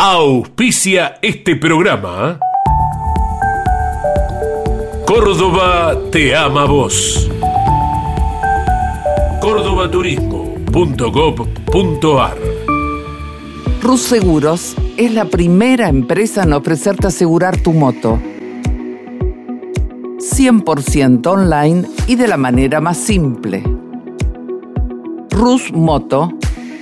[0.00, 2.38] Auspicia este programa.
[5.04, 7.28] Córdoba te ama vos.
[9.40, 12.36] cordobaturismo.gov.ar
[13.82, 18.20] Rus Seguros es la primera empresa en ofrecerte asegurar tu moto.
[20.20, 23.64] 100% online y de la manera más simple.
[25.30, 26.30] Rus Moto,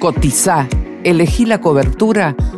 [0.00, 0.68] cotiza,
[1.02, 2.36] elegí la cobertura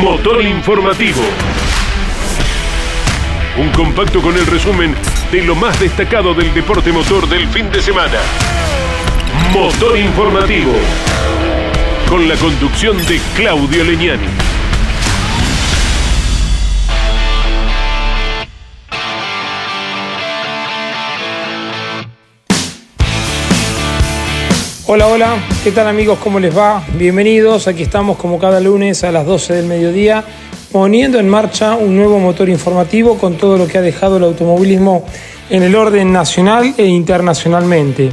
[0.00, 1.22] Motor Informativo.
[3.56, 4.94] Un compacto con el resumen
[5.30, 8.18] de lo más destacado del deporte motor del fin de semana.
[9.52, 10.72] Motor Informativo.
[12.08, 14.43] Con la conducción de Claudio Leñani.
[24.86, 26.18] Hola, hola, ¿qué tal amigos?
[26.22, 26.84] ¿Cómo les va?
[26.98, 30.22] Bienvenidos, aquí estamos como cada lunes a las 12 del mediodía,
[30.70, 35.06] poniendo en marcha un nuevo motor informativo con todo lo que ha dejado el automovilismo
[35.48, 38.12] en el orden nacional e internacionalmente.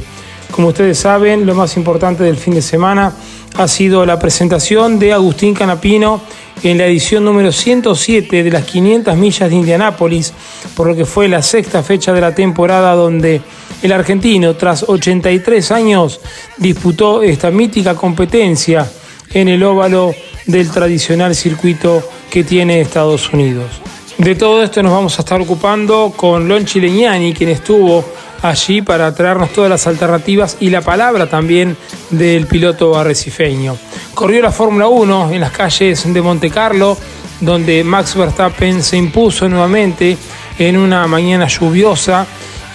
[0.50, 3.12] Como ustedes saben, lo más importante del fin de semana
[3.58, 6.22] ha sido la presentación de Agustín Canapino
[6.62, 10.32] en la edición número 107 de las 500 millas de Indianápolis,
[10.74, 13.42] por lo que fue la sexta fecha de la temporada donde
[13.82, 16.20] el argentino, tras 83 años,
[16.56, 18.90] disputó esta mítica competencia
[19.34, 20.14] en el óvalo
[20.46, 23.80] del tradicional circuito que tiene Estados Unidos.
[24.18, 28.04] De todo esto nos vamos a estar ocupando con Lon Chileñani, quien estuvo
[28.42, 31.76] allí para traernos todas las alternativas y la palabra también
[32.10, 33.76] del piloto arrecifeño.
[34.14, 36.96] Corrió la Fórmula 1 en las calles de Monte Carlo,
[37.40, 40.16] donde Max Verstappen se impuso nuevamente
[40.58, 42.26] en una mañana lluviosa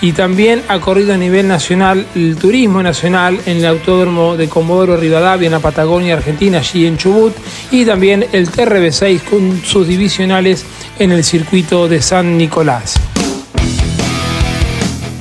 [0.02, 4.96] y también ha corrido a nivel nacional el turismo nacional en el Autódromo de Comodoro
[4.96, 7.34] Rivadavia en la Patagonia Argentina, allí en Chubut,
[7.72, 10.66] y también el TRB6 con sus divisionales
[11.00, 12.96] en el circuito de San Nicolás.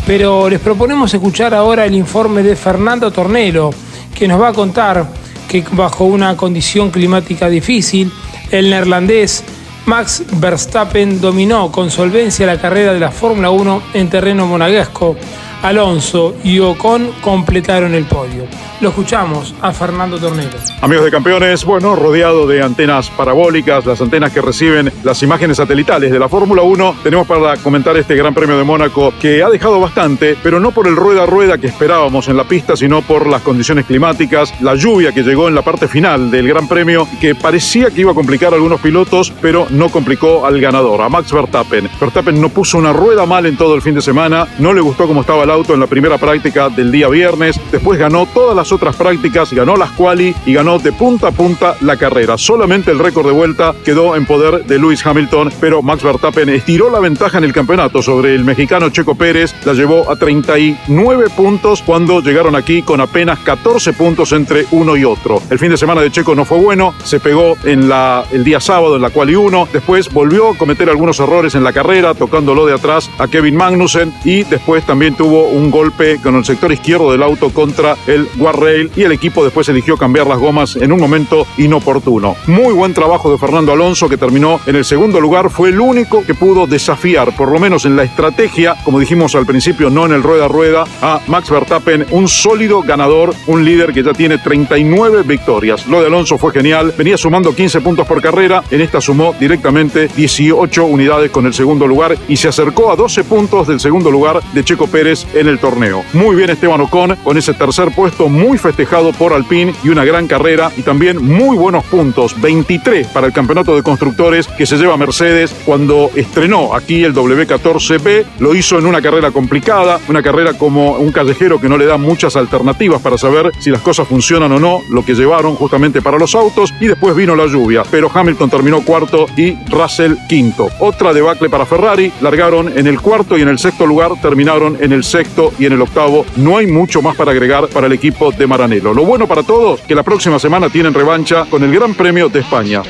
[0.06, 3.70] Pero les proponemos escuchar ahora el informe de Fernando Tornelo,
[4.14, 5.08] que nos va a contar
[5.48, 8.12] que bajo una condición climática difícil,
[8.50, 9.43] el neerlandés
[9.87, 15.17] Max Verstappen dominó con solvencia la carrera de la Fórmula 1 en terreno monaguesco.
[15.66, 18.44] Alonso y Ocon completaron el podio.
[18.81, 20.59] Lo escuchamos a Fernando Tornero.
[20.81, 26.12] Amigos de campeones, bueno, rodeado de antenas parabólicas, las antenas que reciben las imágenes satelitales
[26.12, 29.81] de la Fórmula 1, tenemos para comentar este Gran Premio de Mónaco que ha dejado
[29.81, 33.26] bastante, pero no por el rueda a rueda que esperábamos en la pista, sino por
[33.26, 37.34] las condiciones climáticas, la lluvia que llegó en la parte final del Gran Premio, que
[37.34, 41.32] parecía que iba a complicar a algunos pilotos, pero no complicó al ganador, a Max
[41.32, 41.91] Verstappen.
[41.99, 45.09] Verstappen no puso una rueda mal en todo el fin de semana, no le gustó
[45.09, 48.71] cómo estaba el auto en la primera práctica del día viernes, después ganó todas las
[48.72, 52.37] otras prácticas, ganó las quali y ganó de punta a punta la carrera.
[52.37, 56.91] Solamente el récord de vuelta quedó en poder de Lewis Hamilton, pero Max Verstappen estiró
[56.91, 61.83] la ventaja en el campeonato sobre el mexicano Checo Pérez, la llevó a 39 puntos
[61.83, 65.41] cuando llegaron aquí con apenas 14 puntos entre uno y otro.
[65.49, 67.91] El fin de semana de Checo no fue bueno, se pegó en
[68.33, 71.73] el día sábado en la quali 1, después volvió a cometer algunos errores en la
[71.73, 76.45] carrera, tocándolo de atrás a Kevin Magnussen y después también tuvo un golpe con el
[76.45, 80.77] sector izquierdo del auto contra el guardrail y el equipo después eligió cambiar las gomas
[80.77, 82.37] en un momento inoportuno.
[82.47, 86.25] Muy buen trabajo de Fernando Alonso que terminó en el segundo lugar, fue el único
[86.25, 90.13] que pudo desafiar, por lo menos en la estrategia, como dijimos al principio, no en
[90.13, 94.39] el rueda a rueda, a Max Verstappen, un sólido ganador, un líder que ya tiene
[94.39, 95.87] 39 victorias.
[95.87, 100.09] Lo de Alonso fue genial, venía sumando 15 puntos por carrera, en esta sumó directamente
[100.09, 104.41] 18 unidades con el segundo lugar y se acercó a 12 puntos del segundo lugar
[104.53, 106.05] de Checo Pérez en el torneo.
[106.12, 110.26] Muy bien Esteban Ocon con ese tercer puesto muy festejado por Alpine y una gran
[110.26, 114.96] carrera y también muy buenos puntos, 23 para el campeonato de constructores que se lleva
[114.96, 120.93] Mercedes cuando estrenó aquí el W14B, lo hizo en una carrera complicada, una carrera como
[120.93, 124.61] un callejero que no le da muchas alternativas para saber si las cosas funcionan o
[124.61, 128.50] no, lo que llevaron justamente para los autos y después vino la lluvia, pero Hamilton
[128.50, 130.69] terminó cuarto y Russell quinto.
[130.79, 134.93] Otra debacle para Ferrari, largaron en el cuarto y en el sexto lugar terminaron en
[134.93, 135.16] el sexto
[135.59, 136.27] y en el octavo.
[136.37, 138.93] No hay mucho más para agregar para el equipo de Maranello.
[138.93, 142.41] Lo bueno para todos, que la próxima semana tienen revancha con el Gran Premio de
[142.41, 142.83] España.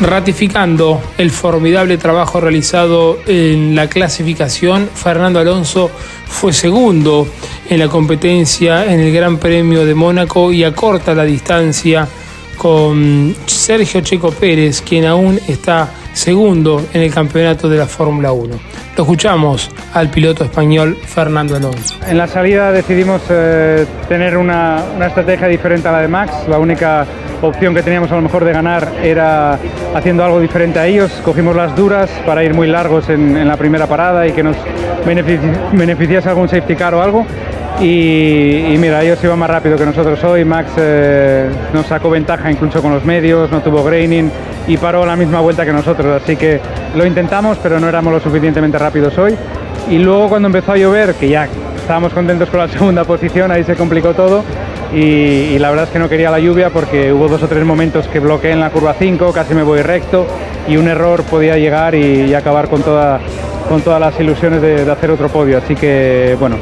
[0.00, 5.90] Ratificando el formidable trabajo realizado en la clasificación, Fernando Alonso
[6.26, 7.28] fue segundo
[7.68, 12.08] en la competencia en el Gran Premio de Mónaco y acorta la distancia
[12.60, 18.54] con Sergio Checo Pérez, quien aún está segundo en el campeonato de la Fórmula 1.
[18.98, 21.96] Lo escuchamos al piloto español Fernando Alonso.
[22.06, 26.34] En la salida decidimos eh, tener una, estrategia diferente a la de Max.
[26.48, 27.06] La única
[27.40, 29.58] opción que teníamos a lo mejor de ganar era
[29.94, 31.10] haciendo algo diferente a ellos.
[31.24, 34.56] Cogimos las duras para ir muy largos en, la primera parada y que nos
[35.72, 37.24] beneficiase algún safety car o algo.
[37.78, 40.44] Y, mira, ellos iban más rápido que nosotros hoy.
[40.44, 44.30] Max eh, nos sacó ventaja incluso con los medios, no tuvo graining
[44.66, 46.22] y paró la misma vuelta que nosotros.
[46.22, 46.60] Así que
[46.94, 49.36] lo intentamos, pero no éramos lo suficientemente rápidos hoy.
[49.88, 53.64] Y luego cuando empezó a llover, que ya estábamos contentos con la segunda posición, ahí
[53.64, 54.44] se complicó todo
[54.92, 58.08] y, la verdad es que no quería la lluvia porque hubo dos o tres momentos
[58.08, 60.26] que bloqueé en la curva 5, casi me voy recto
[60.68, 63.20] y un error podía llegar y, acabar con, toda,
[63.68, 65.58] con todas las ilusiones de, hacer otro podio.
[65.58, 66.56] Así que bueno,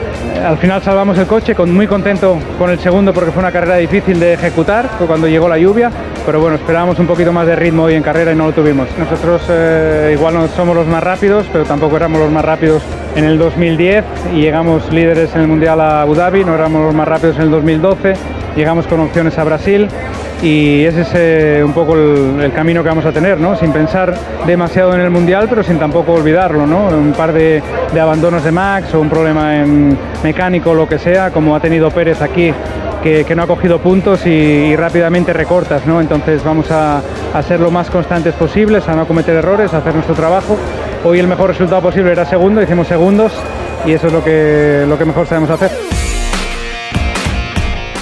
[0.45, 3.77] al final salvamos el coche, con, muy contento con el segundo porque fue una carrera
[3.77, 5.91] difícil de ejecutar cuando llegó la lluvia,
[6.25, 8.89] pero bueno, esperábamos un poquito más de ritmo hoy en carrera y no lo tuvimos.
[8.99, 12.83] Nosotros eh, igual no somos los más rápidos, pero tampoco éramos los más rápidos
[13.17, 14.05] en el 2010
[14.35, 17.43] y llegamos líderes en el Mundial a Abu Dhabi, no éramos los más rápidos en
[17.43, 18.15] el 2012,
[18.57, 19.89] llegamos con opciones a Brasil
[20.43, 23.57] y ese es eh, un poco el, camino que vamos a tener, ¿no?
[23.57, 24.15] sin pensar
[24.47, 26.67] demasiado en el Mundial, pero sin tampoco olvidarlo.
[26.67, 26.89] ¿no?
[26.89, 27.63] Un par de,
[28.01, 32.23] abandonos de Max o un problema en mecánico lo que sea, como ha tenido Pérez
[32.23, 32.53] aquí,
[33.03, 35.87] que, no ha cogido puntos y, rápidamente recortas.
[35.87, 36.01] ¿no?
[36.01, 37.03] Entonces vamos a,
[37.35, 40.57] a, ser lo más constantes posibles, a no cometer errores, a hacer nuestro trabajo.
[41.05, 43.33] Hoy el mejor resultado posible era segundo, hicimos segundos
[43.85, 45.71] y eso es lo que, lo que mejor sabemos hacer.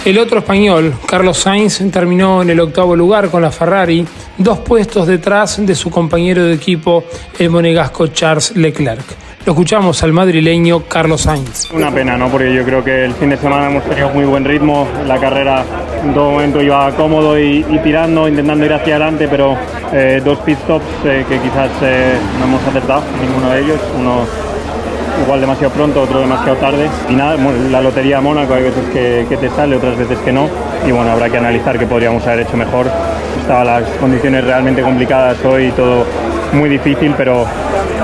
[0.07, 4.07] El otro español, Carlos Sainz, terminó en el octavo lugar con la Ferrari,
[4.39, 7.03] dos puestos detrás de su compañero de equipo,
[7.41, 9.03] el monegasco Charles Leclerc.
[9.45, 11.73] Lo escuchamos al madrileño Carlos Sainz.
[11.73, 12.29] Una pena, ¿no?
[12.29, 14.87] Porque yo creo que el fin de semana hemos tenido muy buen ritmo.
[15.09, 15.65] La carrera
[16.05, 19.59] en todo momento iba cómodo y, tirando, intentando ir hacia adelante, pero
[19.93, 23.81] eh, dos pit stops eh, que quizás eh, no hemos acertado, ninguno de ellos.
[23.99, 24.25] Uno
[25.23, 26.89] igual demasiado pronto, otro demasiado tarde.
[27.09, 27.37] Y nada,
[27.71, 30.49] la lotería Mónaco hay veces que, te sale, otras veces que no.
[30.87, 32.87] Y bueno, habrá que analizar qué podríamos haber hecho mejor.
[33.41, 36.05] Estaban las condiciones realmente complicadas hoy, todo
[36.53, 37.45] muy difícil, pero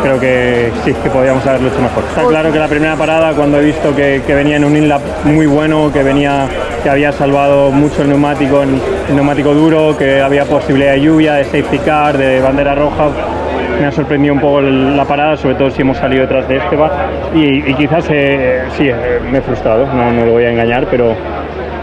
[0.02, 2.04] creo que sí, que podríamos haberlo hecho mejor.
[2.08, 5.46] Está claro que la primera parada, cuando he visto que, venía en un inlap muy
[5.46, 6.48] bueno, que venía
[6.82, 11.44] que había salvado mucho el neumático, el neumático duro, que había posibilidad de lluvia, de
[11.44, 13.10] safety car, de bandera roja,
[13.82, 16.90] me ha sorprendido un poco la parada, sobre todo si hemos salido detrás de Esteban.
[17.34, 20.86] Y, y quizás eh, sí, eh, me he frustrado, no, no lo voy a engañar,
[20.88, 21.16] pero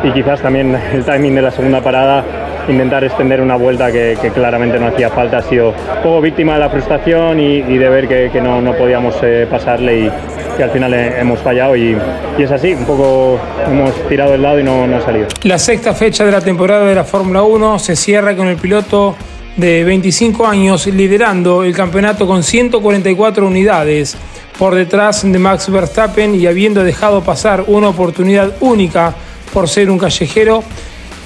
[0.02, 2.24] y quizás también el timing de la segunda parada
[2.70, 5.40] intentar extender una vuelta que, claramente no hacía falta.
[5.40, 9.16] Ha sido un poco víctima de la frustración y, de ver que, no, no, podíamos
[9.22, 10.12] eh, pasarle y
[10.56, 11.98] que al final hemos fallado y,
[12.38, 15.28] y, es así, un poco hemos tirado el lado y no, no ha salido.
[15.44, 19.18] La sexta fecha de la temporada de la Fórmula 1 se cierra con el piloto
[19.56, 24.18] de 25 años liderando el campeonato con 144 unidades
[24.58, 29.16] por detrás de Max Verstappen y habiendo dejado pasar una oportunidad única
[29.54, 30.64] por ser un callejero,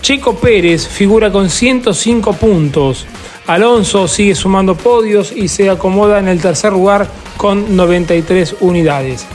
[0.02, 3.06] Checo Pérez figura con 105 puntos.
[3.48, 7.08] Alonso sigue sumando podios y se acomoda en el tercer lugar
[7.38, 9.26] con 93 unidades.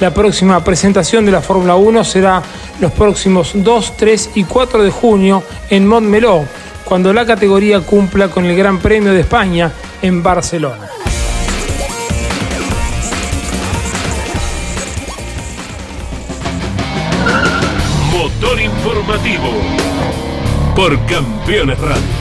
[0.00, 2.42] La próxima presentación de la Fórmula 1 será
[2.80, 6.44] los próximos 2, 3 y 4 de junio en Montmeló,
[6.88, 10.88] cuando la categoría cumpla con el Gran Premio de España en Barcelona.
[18.10, 19.50] Motor informativo
[20.74, 22.17] por Campeones Radio.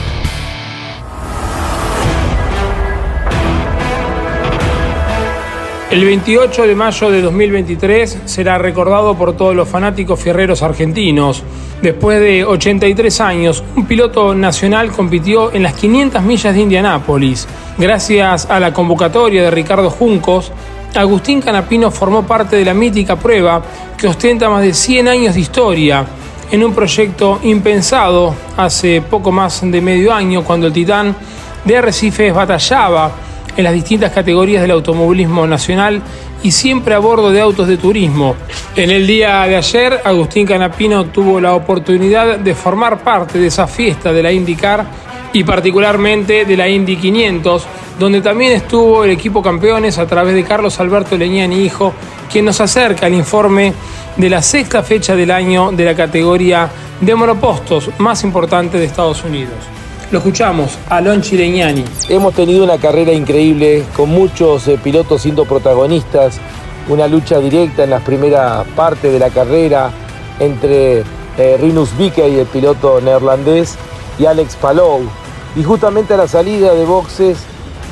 [5.90, 11.44] El 28 de mayo de 2023 será recordado por todos los fanáticos fierreros argentinos.
[11.82, 17.48] Después de 83 años, un piloto nacional compitió en las 500 millas de Indianápolis.
[17.78, 20.52] Gracias a la convocatoria de Ricardo Juncos,
[20.94, 23.62] Agustín Canapino formó parte de la mítica prueba
[23.98, 26.06] que ostenta más de 100 años de historia
[26.52, 31.16] en un proyecto impensado hace poco más de medio año cuando el Titán
[31.64, 33.27] de Arrecifes batallaba
[33.58, 36.02] en las distintas categorías del automovilismo nacional
[36.44, 38.36] y siempre a bordo de autos de turismo.
[38.76, 43.68] En el día de ayer, Agustín Canapino tuvo la oportunidad de formar parte de esa
[43.68, 44.86] fiesta de la IndyCar
[45.34, 47.68] y particularmente de la Indy 500,
[48.00, 51.94] donde también estuvo el equipo campeones a través de Carlos Alberto Leñani Hijo,
[52.32, 53.74] quien nos acerca el informe
[54.16, 56.70] de la sexta fecha del año de la categoría
[57.02, 59.56] de monopostos más importante de Estados Unidos.
[60.10, 61.84] Lo escuchamos, Alon Chileñani.
[62.08, 66.40] Hemos tenido una carrera increíble con muchos eh, pilotos siendo protagonistas,
[66.88, 69.92] una lucha directa en las primeras partes de la carrera
[70.40, 71.04] entre
[71.38, 73.76] eh, Rinus Vique y el piloto neerlandés
[74.18, 75.02] y Alex Palou.
[75.58, 77.40] Y justamente a la salida de boxes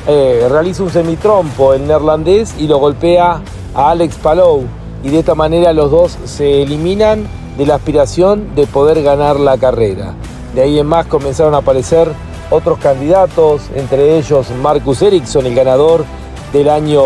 [0.06, 3.42] eh, realiza un semitrompo el neerlandés y lo golpea
[3.74, 4.64] a Alex Palou.
[5.04, 7.26] Y de esta manera los dos se eliminan
[7.58, 10.14] de la aspiración de poder ganar la carrera.
[10.56, 12.10] De ahí en más comenzaron a aparecer
[12.50, 16.04] otros candidatos, entre ellos Marcus Ericsson, el ganador
[16.52, 17.02] del año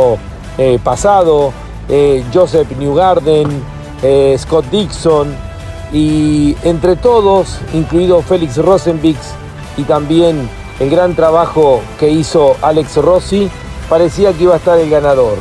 [0.56, 1.52] eh, pasado,
[1.90, 3.62] eh, Joseph Newgarden,
[4.38, 5.34] Scott Dixon,
[5.92, 9.18] y entre todos, incluido Félix Rosenbix
[9.76, 13.50] y también el gran trabajo que hizo Alex Rossi,
[13.88, 15.38] parecía que iba a estar el ganador.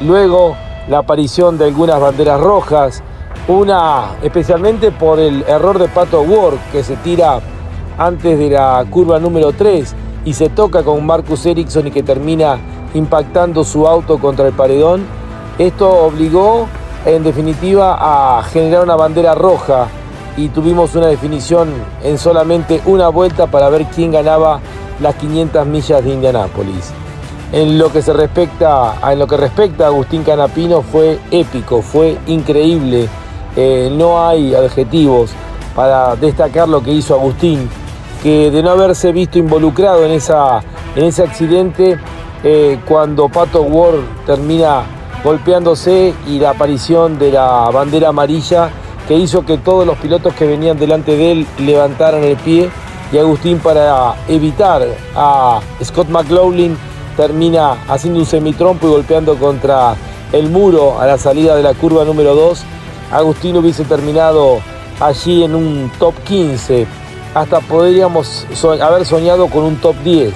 [0.00, 0.56] Luego,
[0.88, 3.02] la aparición de algunas banderas rojas,
[3.48, 7.40] una especialmente por el error de Pato Ward que se tira
[7.96, 12.58] antes de la curva número 3 y se toca con Marcus Ericsson y que termina
[12.94, 15.06] impactando su auto contra el paredón.
[15.58, 16.68] Esto obligó
[17.06, 17.96] en definitiva
[18.38, 19.86] a generar una bandera roja
[20.36, 21.70] y tuvimos una definición
[22.04, 24.60] en solamente una vuelta para ver quién ganaba
[25.00, 26.92] las 500 millas de Indianápolis.
[27.50, 32.18] En lo que se respecta en lo que respecta a Agustín Canapino fue épico, fue
[32.26, 33.08] increíble.
[33.60, 35.30] Eh, no hay adjetivos
[35.74, 37.68] para destacar lo que hizo Agustín,
[38.22, 40.60] que de no haberse visto involucrado en, esa,
[40.94, 41.98] en ese accidente,
[42.44, 44.84] eh, cuando Pato Ward termina
[45.24, 48.70] golpeándose y la aparición de la bandera amarilla
[49.08, 52.70] que hizo que todos los pilotos que venían delante de él levantaran el pie
[53.10, 54.86] y Agustín para evitar
[55.16, 56.78] a Scott McLaughlin
[57.16, 59.96] termina haciendo un semitrompo y golpeando contra
[60.30, 62.77] el muro a la salida de la curva número 2.
[63.10, 64.58] Agustín hubiese terminado
[65.00, 66.86] allí en un top 15,
[67.34, 68.46] hasta podríamos
[68.80, 70.34] haber soñado con un top 10,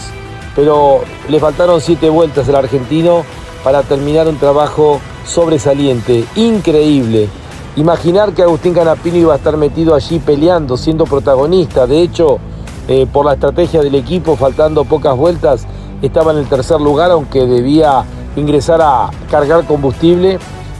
[0.55, 3.25] pero le faltaron 7 vueltas al argentino
[3.65, 7.29] para terminar un trabajo sobresaliente, increíble.
[7.77, 11.87] Imaginar que Agustín Canapino iba a estar metido allí peleando, siendo protagonista.
[11.87, 12.39] De hecho,
[12.87, 15.67] eh, por la estrategia del equipo, faltando pocas vueltas,
[16.03, 18.05] estaba en el tercer lugar, aunque debía
[18.37, 20.39] ingresar a cargar combustible.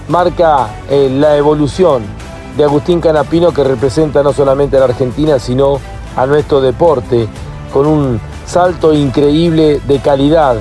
[0.09, 2.03] Marca eh, la evolución
[2.57, 5.79] de Agustín Canapino que representa no solamente a la Argentina, sino
[6.17, 7.29] a nuestro deporte,
[7.73, 10.57] con un salto increíble de calidad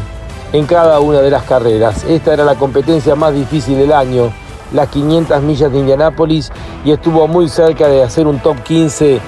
[0.53, 2.03] en cada una de las carreras.
[2.05, 4.31] Esta era la competencia más difícil del año,
[4.73, 6.51] las 500 millas de Indianápolis,
[6.85, 9.19] y estuvo muy cerca de hacer un top 15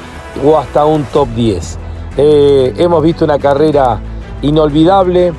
[0.45, 1.79] o hasta un top 10.
[2.17, 3.99] Eh, hemos visto una carrera
[4.41, 5.33] inolvidable.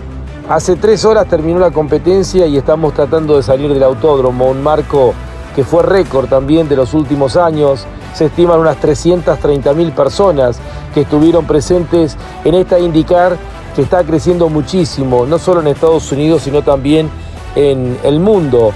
[0.49, 5.15] Hace tres horas terminó la competencia y estamos tratando de salir del autódromo, un marco
[5.57, 7.87] que fue récord también de los últimos años.
[8.13, 10.59] Se estiman unas 330 mil personas
[10.93, 13.39] que estuvieron presentes en esta indicar
[13.75, 17.09] que está creciendo muchísimo, no solo en Estados Unidos, sino también
[17.57, 18.73] en el mundo.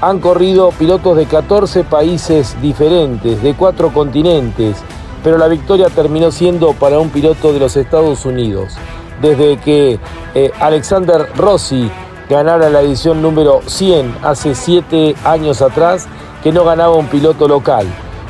[0.00, 4.78] Han corrido pilotos de 14 países diferentes, de cuatro continentes,
[5.22, 8.78] pero la victoria terminó siendo para un piloto de los Estados Unidos.
[9.20, 9.98] Desde que
[10.34, 11.90] eh, Alexander Rossi
[12.28, 16.06] ganara la edición número 100 hace 7 años atrás,
[16.42, 17.86] que no ganaba un piloto local.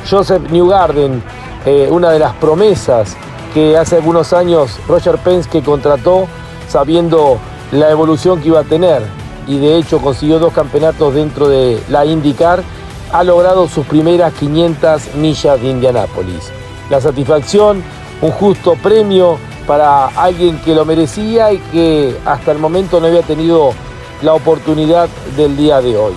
[0.09, 1.23] Joseph Newgarden,
[1.65, 3.15] eh, una de las promesas
[3.53, 6.27] que hace algunos años Roger Penske contrató
[6.67, 7.37] sabiendo
[7.71, 9.03] la evolución que iba a tener
[9.47, 12.63] y de hecho consiguió dos campeonatos dentro de la IndyCar,
[13.11, 16.51] ha logrado sus primeras 500 millas de Indianápolis.
[16.89, 17.83] La satisfacción,
[18.21, 19.37] un justo premio
[19.67, 23.73] para alguien que lo merecía y que hasta el momento no había tenido
[24.21, 26.13] la oportunidad del día de hoy.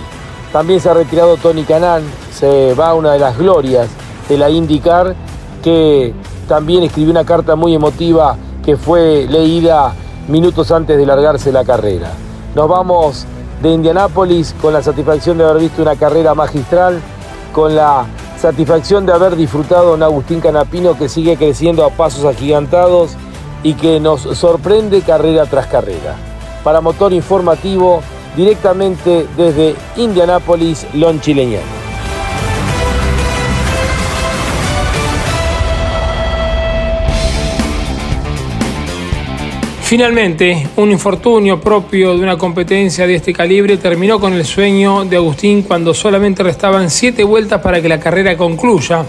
[0.53, 3.89] También se ha retirado Tony Canan, se va una de las glorias
[4.29, 5.15] de la IndyCar
[5.63, 6.15] que
[6.49, 9.95] también escribió una carta muy emotiva que fue leída
[10.29, 12.13] minutos antes de largarse la carrera.
[12.55, 13.27] Nos vamos
[13.63, 17.01] de Indianápolis con la satisfacción de haber visto una carrera magistral,
[17.53, 18.07] con la
[18.39, 23.17] satisfacción de haber disfrutado a un Agustín Canapino que sigue creciendo a pasos agigantados
[23.65, 26.15] y que nos sorprende carrera tras carrera.
[26.63, 28.01] Para motor informativo,
[28.37, 31.85] directamente desde Indianápolis, Lon Chileñano.
[39.83, 45.17] Finalmente, un infortunio propio de una competencia de este calibre terminó con el sueño de
[45.17, 49.05] Agustín cuando solamente restaban siete vueltas para que la carrera concluya.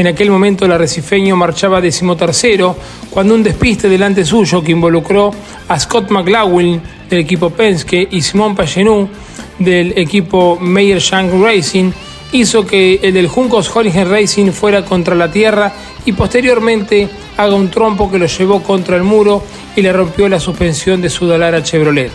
[0.00, 2.74] En aquel momento el arrecifeño marchaba decimotercero
[3.10, 5.30] cuando un despiste delante suyo que involucró
[5.68, 6.80] a Scott McLaughlin
[7.10, 9.10] del equipo Penske y Simón Pagenou
[9.58, 11.92] del equipo Meyer Shank Racing
[12.32, 15.70] hizo que el del Juncos Horingen Racing fuera contra la tierra
[16.06, 19.42] y posteriormente haga un trompo que lo llevó contra el muro
[19.76, 22.12] y le rompió la suspensión de su Dalara Chevrolet.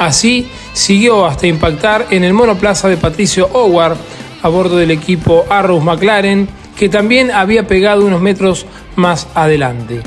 [0.00, 3.96] Así siguió hasta impactar en el monoplaza de Patricio Howard
[4.42, 6.48] a bordo del equipo Arrows McLaren,
[6.80, 8.64] que también había pegado unos metros
[8.96, 10.00] más adelante.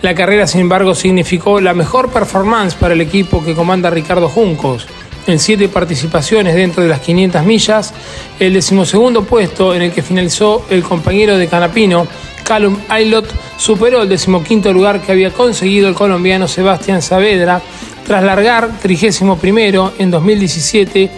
[0.00, 4.86] La carrera, sin embargo, significó la mejor performance para el equipo que comanda Ricardo Juncos.
[5.26, 7.92] En siete participaciones dentro de las 500 millas,
[8.38, 12.06] el decimosegundo puesto en el que finalizó el compañero de Canapino,
[12.44, 17.60] Callum Aylot, superó el decimoquinto lugar que había conseguido el colombiano Sebastián Saavedra
[18.06, 21.10] tras largar 31 en 2017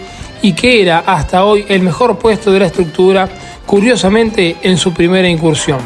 [0.43, 3.27] y que era hasta hoy el mejor puesto de la estructura,
[3.65, 5.79] curiosamente en su primera incursión.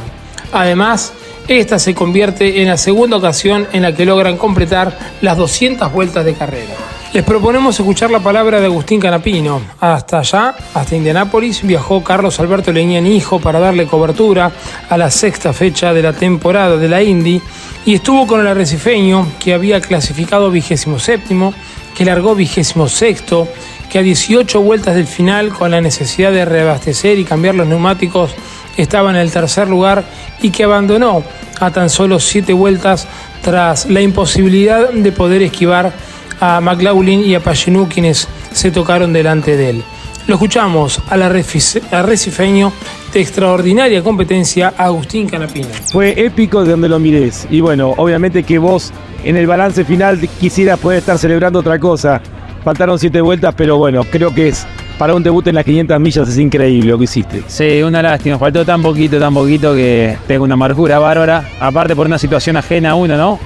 [0.51, 1.13] Además,
[1.47, 6.25] esta se convierte en la segunda ocasión en la que logran completar las 200 vueltas
[6.25, 6.73] de carrera.
[7.13, 9.61] Les proponemos escuchar la palabra de Agustín Canapino.
[9.79, 14.51] Hasta allá, hasta Indianápolis, viajó Carlos Alberto Leñán Hijo para darle cobertura
[14.89, 17.41] a la sexta fecha de la temporada de la Indy
[17.85, 21.53] y estuvo con el arrecifeño que había clasificado vigésimo séptimo,
[21.97, 23.47] que largó vigésimo sexto,
[23.89, 28.35] que a 18 vueltas del final con la necesidad de reabastecer y cambiar los neumáticos
[28.77, 30.05] estaba en el tercer lugar
[30.39, 31.23] y que abandonó
[31.59, 33.07] a tan solo 7 vueltas
[33.41, 35.91] tras la imposibilidad de poder esquivar
[36.39, 39.83] a McLaughlin y a Pagenou quienes se tocaron delante de él.
[40.27, 42.73] Lo escuchamos al arrecifeño
[43.13, 45.69] de extraordinaria competencia Agustín Canapino.
[45.89, 48.91] Fue épico de donde lo mires y bueno, obviamente que vos
[49.23, 52.21] en el balance final quisieras poder estar celebrando otra cosa.
[52.61, 54.67] Faltaron siete vueltas, pero bueno, creo que es
[54.97, 57.43] para un debut en las 500 millas es increíble lo que hiciste.
[57.47, 62.05] Sí, una lástima, faltó tan poquito, tan poquito que tengo una amargura bárbara, aparte por
[62.05, 63.39] una situación ajena a uno, ¿no?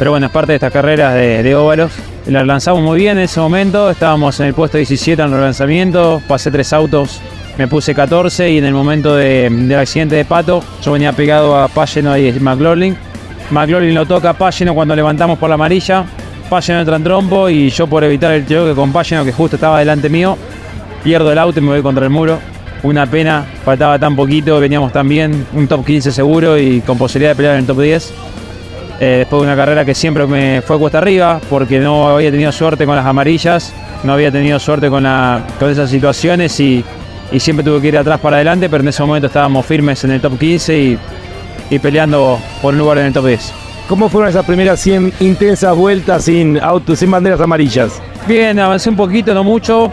[0.00, 1.92] Pero bueno, es parte de estas carreras de, de óvalos.
[2.24, 6.22] La lanzamos muy bien en ese momento, estábamos en el puesto 17 en el lanzamiento,
[6.26, 7.20] pasé tres autos,
[7.58, 11.68] me puse 14 y en el momento del accidente de Pato, yo venía pegado a
[11.68, 12.96] Pageno y McLaughlin.
[13.50, 16.06] McLaughlin lo toca a Pageno cuando levantamos por la amarilla,
[16.48, 19.80] Pageno entra en trompo y yo por evitar el choque con Pageno que justo estaba
[19.80, 20.38] delante mío,
[21.04, 22.38] pierdo el auto y me voy contra el muro.
[22.82, 27.32] Una pena, faltaba tan poquito, veníamos tan bien, un top 15 seguro y con posibilidad
[27.32, 28.14] de pelear en el top 10.
[29.02, 32.52] Eh, después de una carrera que siempre me fue cuesta arriba porque no había tenido
[32.52, 33.72] suerte con las amarillas,
[34.04, 35.04] no había tenido suerte con,
[35.58, 36.84] con esas situaciones y,
[37.38, 40.20] siempre tuve que ir atrás para adelante, pero en ese momento estábamos firmes en el
[40.20, 40.98] top 15 y,
[41.70, 43.52] y peleando por un lugar en el top 10.
[43.88, 48.02] ¿Cómo fueron esas primeras 100 intensas vueltas sin autos, sin banderas amarillas?
[48.28, 49.90] Bien, avancé un poquito, no mucho.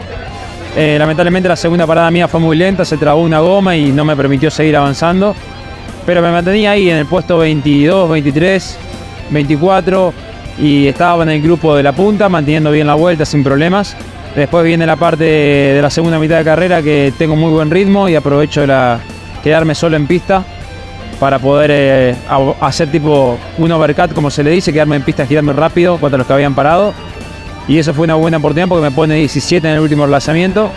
[0.76, 4.04] Eh, lamentablemente la segunda parada mía fue muy lenta, se trabó una goma y no
[4.04, 5.34] me permitió seguir avanzando.
[6.04, 8.78] Pero me mantenía ahí en el puesto 22, 23,
[9.30, 10.12] 24
[10.60, 13.96] y estaba en el grupo de la punta, manteniendo bien la vuelta sin problemas.
[14.34, 18.08] Después viene la parte de la segunda mitad de carrera que tengo muy buen ritmo
[18.08, 18.98] y aprovecho de
[19.42, 20.44] quedarme solo en pista
[21.18, 22.14] para poder eh,
[22.60, 26.26] hacer tipo un overcut, como se le dice, quedarme en pista, girarme rápido contra los
[26.26, 26.94] que habían parado
[27.68, 30.70] y eso fue una buena oportunidad porque me pone 17 en el último lanzamiento.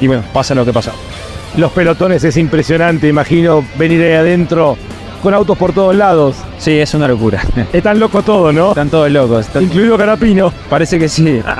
[0.00, 0.92] Y bueno, pasa lo que pasa.
[1.56, 4.76] Los pelotones es impresionante, imagino venir ahí adentro
[5.24, 6.36] con autos por todos lados.
[6.58, 7.42] Sí, es una locura.
[7.72, 8.68] Están locos todos, ¿no?
[8.68, 9.48] Están todos locos.
[9.60, 10.52] Incluido Carapino.
[10.70, 11.42] Parece que sí.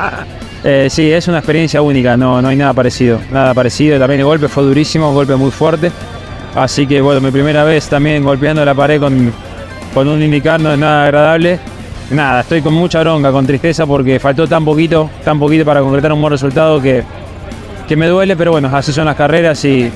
[0.66, 3.20] Eh, sí, es una experiencia única, no, no hay nada parecido.
[3.30, 3.98] Nada parecido.
[3.98, 5.92] También el golpe fue durísimo, un golpe muy fuerte.
[6.54, 9.30] Así que bueno, mi primera vez también golpeando la pared con,
[9.92, 11.60] con un indicar no es nada agradable
[12.10, 16.12] nada, estoy con mucha bronca, con tristeza porque faltó tan poquito, tan poquito para concretar
[16.12, 17.02] un buen resultado que,
[17.86, 19.90] que me duele, pero bueno, así son las carreras y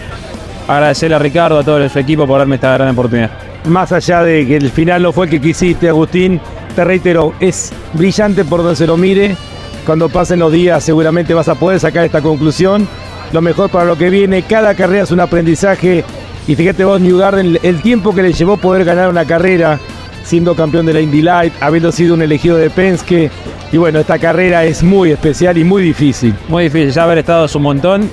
[0.66, 3.47] agradecerle a Ricardo, a todo el equipo por darme esta gran oportunidad.
[3.64, 6.40] Más allá de que el final no fue el que quisiste, Agustín,
[6.74, 9.36] te reitero, es brillante por donde se lo mire.
[9.84, 12.86] Cuando pasen los días seguramente vas a poder sacar esta conclusión.
[13.32, 16.04] Lo mejor para lo que viene, cada carrera es un aprendizaje.
[16.46, 19.78] Y fíjate vos, New Garden, el tiempo que le llevó poder ganar una carrera,
[20.24, 23.30] siendo campeón de la Indy Light, habiendo sido un elegido de Penske.
[23.70, 26.34] Y bueno, esta carrera es muy especial y muy difícil.
[26.48, 28.10] Muy difícil, ya haber estado es un montón.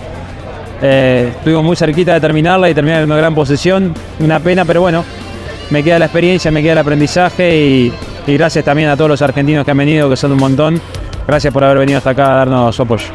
[0.82, 3.94] Eh, estuvimos muy cerquita de terminarla y terminar en una gran posición.
[4.20, 5.06] Una pena, pero bueno,
[5.70, 7.94] me queda la experiencia, me queda el aprendizaje y,
[8.28, 10.82] gracias también a todos los argentinos que han venido, que son un montón.
[11.28, 13.06] Gracias por haber venido hasta acá a darnos su apoyo.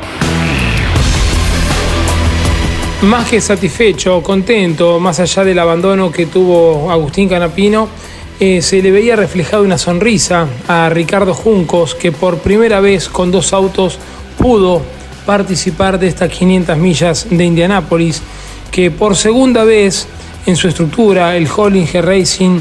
[3.02, 7.88] Más que satisfecho, contento, más allá del abandono que tuvo Agustín Canapino,
[8.38, 13.30] eh, se le veía reflejada una sonrisa a Ricardo Juncos, que por primera vez con
[13.30, 13.98] dos autos
[14.36, 14.82] pudo
[15.24, 18.22] participar de estas 500 millas de Indianápolis,
[18.70, 20.06] que por segunda vez
[20.46, 22.60] en su estructura, el Hollinger Racing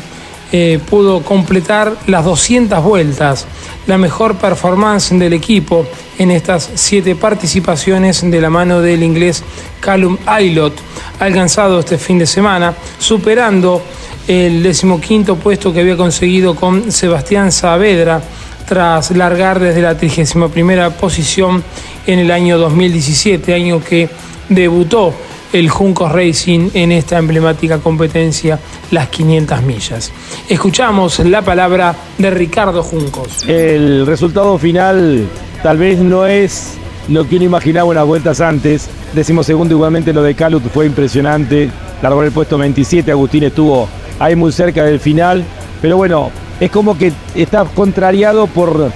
[0.52, 3.46] eh, pudo completar las 200 vueltas,
[3.86, 5.86] la mejor performance del equipo
[6.18, 9.44] en estas siete participaciones de la mano del inglés
[9.80, 10.74] Callum Aylott,
[11.20, 13.82] alcanzado este fin de semana, superando
[14.28, 18.22] el decimoquinto puesto que había conseguido con Sebastián Saavedra
[18.68, 21.64] tras largar desde la 31 posición
[22.06, 24.10] en el año 2017, año que
[24.50, 25.14] debutó
[25.54, 28.60] el Juncos Racing en esta emblemática competencia,
[28.92, 30.12] las 500 millas.
[30.48, 33.48] Escuchamos la palabra de Ricardo Juncos.
[33.48, 35.28] El resultado final
[35.64, 36.76] tal vez no es
[37.08, 38.90] lo que uno imaginaba unas vueltas antes.
[39.14, 41.70] Decimos segundo igualmente lo de Calut fue impresionante.
[42.02, 45.44] Largó el puesto 27, Agustín estuvo ahí muy cerca del final.
[45.82, 48.92] Pero bueno, es como que está contrariado por,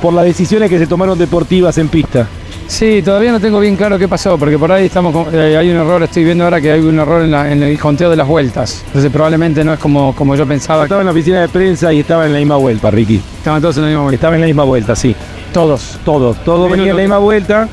[0.00, 2.28] por las decisiones que se tomaron deportivas en pista.
[2.68, 5.76] Sí, todavía no tengo bien claro qué pasó, porque por ahí estamos eh, hay un
[5.76, 8.82] error, estoy viendo ahora que hay un error en, el conteo de las vueltas.
[8.86, 10.82] Entonces probablemente no es como, como yo pensaba.
[10.82, 13.22] Estaba en la oficina de prensa y estaba en la misma vuelta, Ricky.
[13.38, 14.14] Estaban todos en la misma vuelta.
[14.16, 15.16] Estaba en la misma vuelta, sí.
[15.52, 15.98] Todos.
[16.04, 17.68] Todos, todos venían en la misma vuelta.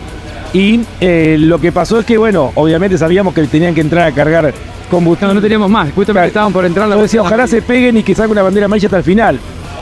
[0.54, 4.12] Y eh, lo que pasó es que, bueno, obviamente sabíamos que tenían que entrar a
[4.14, 4.54] cargar
[4.90, 5.28] combustible.
[5.28, 8.16] No, no teníamos más, justamente estaban por entrar la decía, ojalá se peguen y que
[8.16, 9.40] salga una bandera amarilla hasta el final.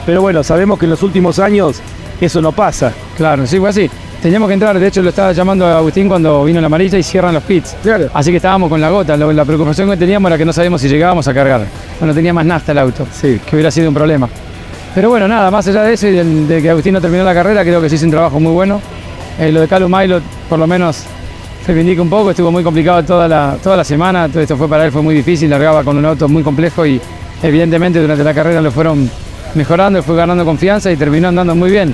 [0.07, 1.79] Pero bueno, sabemos que en los últimos años
[2.19, 2.91] eso no pasa.
[3.15, 3.89] Claro, sí, fue así.
[4.23, 7.03] Teníamos que entrar, de hecho lo estaba llamando a Agustín cuando vino la amarilla y
[7.03, 7.75] cierran los pits.
[7.83, 8.09] Claro.
[8.13, 9.17] Así que estábamos con la gota.
[9.17, 11.65] La preocupación que teníamos era que no sabíamos si llegábamos a cargar.
[11.99, 13.05] No tenía más nafta el auto.
[13.11, 13.41] Sí.
[13.45, 14.29] Que hubiera sido un problema.
[14.95, 17.63] Pero bueno, nada, más allá de eso y de, que Agustín no terminó la carrera,
[17.63, 18.79] creo que se hizo un trabajo muy bueno.
[19.37, 21.03] Eh, lo de Calum Milo, por lo menos,
[21.65, 22.29] se reivindica un poco.
[22.29, 24.29] Estuvo muy complicado toda la, toda la semana.
[24.29, 25.49] Todo esto fue para él, fue muy difícil.
[25.49, 27.01] Largaba con un auto muy complejo y
[27.41, 29.11] evidentemente durante la carrera lo fueron
[29.53, 31.93] mejorando, fue ganando confianza y terminó andando muy bien.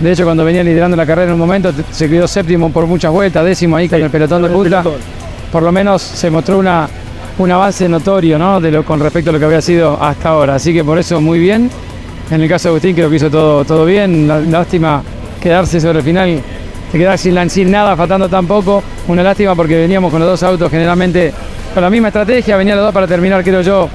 [0.00, 3.10] De hecho, cuando venía liderando la carrera en un momento, se quedó séptimo por muchas
[3.10, 4.84] vueltas, décimo ahí con el pelotón de punta.
[5.50, 6.88] Por lo menos se mostró una,
[7.38, 8.60] un avance notorio ¿no?
[8.60, 10.54] de lo, con respecto a lo que había sido hasta ahora.
[10.54, 11.70] Así que por eso muy bien.
[12.30, 14.28] En el caso de Agustín creo que hizo todo, todo bien.
[14.50, 15.02] lástima
[15.40, 16.40] quedarse sobre el final,
[16.92, 18.82] se quedar sin, sin nada, faltando tan poco.
[19.08, 21.32] Una lástima porque veníamos con los dos autos generalmente
[21.74, 22.56] con la misma estrategia.
[22.56, 23.88] Venían los dos para terminar, creo yo,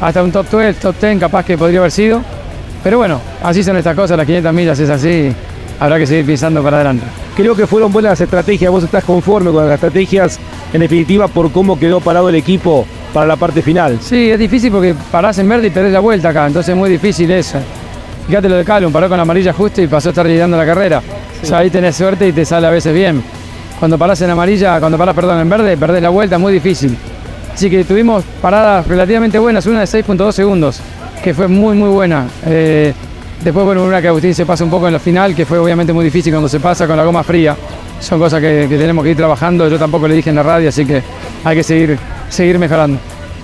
[0.00, 2.22] hasta un top 12, top 10 capaz que podría haber sido.
[2.82, 5.32] Pero bueno, así son estas cosas, las 500 millas es así,
[5.78, 7.04] habrá que seguir pensando para adelante.
[7.36, 10.38] Creo que fueron buenas estrategias, vos estás conforme con las estrategias,
[10.72, 13.98] en definitiva, por cómo quedó parado el equipo para la parte final.
[14.00, 16.88] Sí, es difícil porque parás en verde y perdés la vuelta acá, entonces es muy
[16.88, 17.58] difícil eso.
[18.26, 20.64] Fíjate lo de Calum, paró con la amarilla justo y pasó a estar liderando la
[20.64, 21.02] carrera.
[21.42, 23.22] O sea, ahí tenés suerte y te sale a veces bien.
[23.78, 26.96] Cuando parás en amarilla, cuando parás, perdón, en verde, perdés la vuelta, es muy difícil.
[27.52, 30.80] Así que tuvimos paradas relativamente buenas, una de 6.2 segundos
[31.22, 32.26] que fue muy, muy buena.
[32.46, 32.92] Eh,
[33.42, 35.92] después, bueno, una que Agustín se pasa un poco en la final, que fue obviamente
[35.92, 37.56] muy difícil cuando se pasa con la goma fría.
[38.00, 39.68] Son cosas que, tenemos que ir trabajando.
[39.68, 41.02] Yo tampoco le dije en la radio, así que
[41.44, 42.98] hay que seguir, seguir mejorando.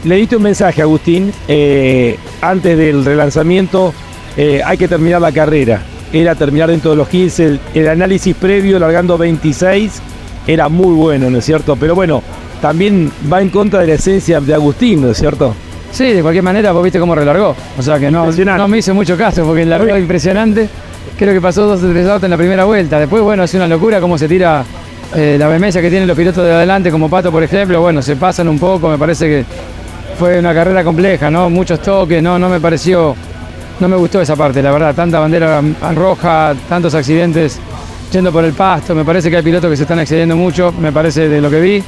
[0.04, 3.92] Le diste un mensaje, Agustín, eh, antes del relanzamiento,
[4.36, 5.82] eh, hay que terminar la carrera.
[6.12, 7.58] Era terminar dentro de los 15.
[7.74, 10.00] El, análisis previo, largando 26,
[10.46, 11.76] era muy bueno, ¿no es cierto?
[11.76, 12.22] Pero bueno,
[12.62, 15.54] también va en contra de la esencia de Agustín, ¿no es cierto?
[15.96, 17.56] Sí, de cualquier manera, vos viste cómo relargó.
[17.78, 20.68] O sea que no, no me hizo mucho caso porque largó impresionante.
[21.18, 23.00] Creo que pasó dos o tres autos en la primera vuelta.
[23.00, 24.62] Después, bueno, es una locura cómo se tira
[25.14, 27.80] eh, la vehemencia que tienen los pilotos de adelante, como Pato, por ejemplo.
[27.80, 29.44] Bueno, se pasan un poco, me parece que
[30.18, 31.48] fue una carrera compleja, ¿no?
[31.48, 33.16] Muchos toques, no, no me pareció,
[33.80, 34.94] no me gustó esa parte, la verdad.
[34.94, 35.62] Tanta bandera
[35.94, 37.59] roja, tantos accidentes
[38.12, 38.94] yendo por el pasto.
[38.94, 41.59] Me parece que hay pilotos que se están excediendo mucho, me parece de lo que
[41.59, 41.82] vi.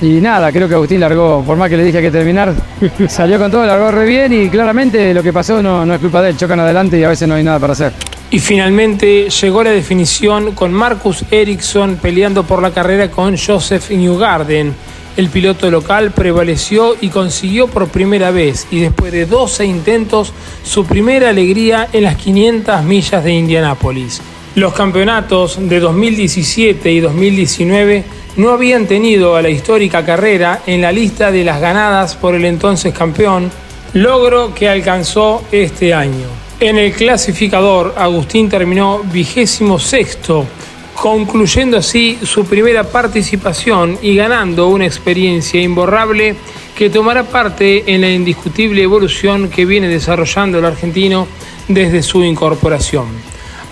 [0.00, 2.54] Y nada, creo que Agustín largó, por más que le dije que terminar,
[3.08, 6.22] salió con todo, largó re bien y claramente lo que pasó no, no es culpa
[6.22, 7.92] de él, chocan adelante y a veces no hay nada para hacer.
[8.30, 14.74] Y finalmente llegó la definición con Marcus Ericsson peleando por la carrera con Joseph Newgarden.
[15.16, 20.32] El piloto local prevaleció y consiguió por primera vez y después de 12 intentos
[20.62, 24.20] su primera alegría en las 500 millas de Indianápolis.
[24.54, 28.04] Los campeonatos de 2017 y 2019
[28.38, 32.44] no habían tenido a la histórica carrera en la lista de las ganadas por el
[32.44, 33.50] entonces campeón,
[33.94, 36.26] logro que alcanzó este año.
[36.60, 40.46] En el clasificador, Agustín terminó vigésimo sexto,
[40.94, 46.36] concluyendo así su primera participación y ganando una experiencia imborrable
[46.76, 51.26] que tomará parte en la indiscutible evolución que viene desarrollando el argentino
[51.66, 53.06] desde su incorporación.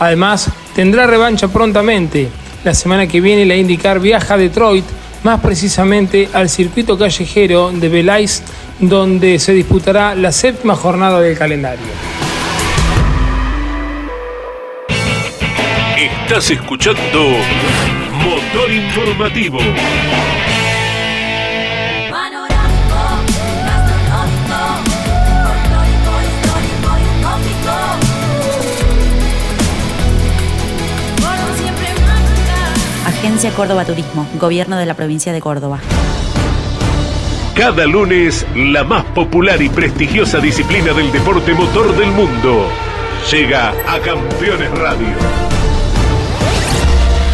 [0.01, 2.29] Además, tendrá revancha prontamente
[2.67, 4.85] la semana que viene la IndyCar viaja a Detroit,
[5.23, 8.43] más precisamente al circuito callejero de Belize,
[8.81, 11.87] donde se disputará la séptima jornada del calendario.
[15.97, 17.29] Estás escuchando
[18.25, 19.59] Motor Informativo.
[33.37, 35.79] Auspicia Córdoba Turismo, Gobierno de la Provincia de Córdoba.
[37.55, 42.67] Cada lunes, la más popular y prestigiosa disciplina del deporte motor del mundo
[43.31, 45.09] llega a Campeones Radio.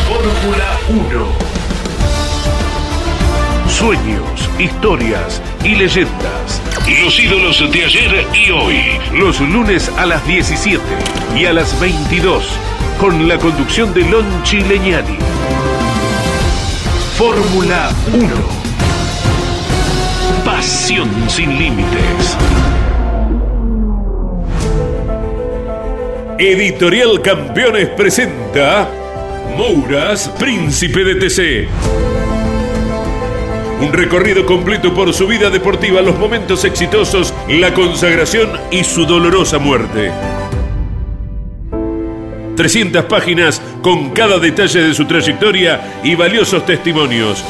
[0.09, 1.53] Fórmula 1
[3.69, 6.61] sueños, historias y leyendas.
[7.05, 8.81] Los ídolos de ayer y hoy.
[9.13, 10.83] Los lunes a las 17
[11.37, 12.45] y a las 22
[12.99, 15.42] con la conducción de Lon Chileñani.
[17.23, 18.29] Fórmula 1.
[20.45, 22.37] Pasión sin límites.
[26.37, 28.91] Editorial Campeones presenta
[29.57, 31.69] Mouras, Príncipe de TC.
[33.81, 39.61] Un recorrido completo por su vida deportiva, los momentos exitosos, la consagración y su dolorosa
[39.61, 40.11] muerte.
[42.57, 47.45] 300 páginas con cada detalle de su trayectoria y valiosos testimonios.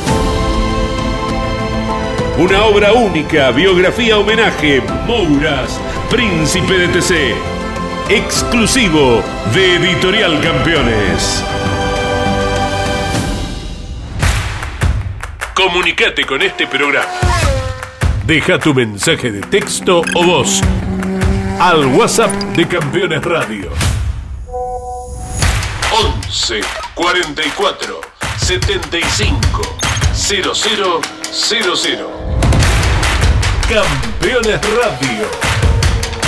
[2.39, 7.35] Una obra única, biografía homenaje, Mouras, Príncipe de TC.
[8.09, 9.23] Exclusivo
[9.55, 11.45] de Editorial Campeones.
[15.55, 17.07] Comunicate con este programa.
[18.27, 20.63] Deja tu mensaje de texto o voz
[21.61, 23.62] al WhatsApp de Campeones Radio.
[26.03, 26.61] 11
[26.95, 28.01] 44
[28.39, 29.63] 75
[30.13, 31.03] 0000.
[33.69, 35.27] Campeones Radio.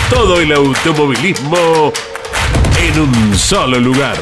[0.09, 1.93] Todo el automovilismo
[2.79, 4.17] en un solo lugar.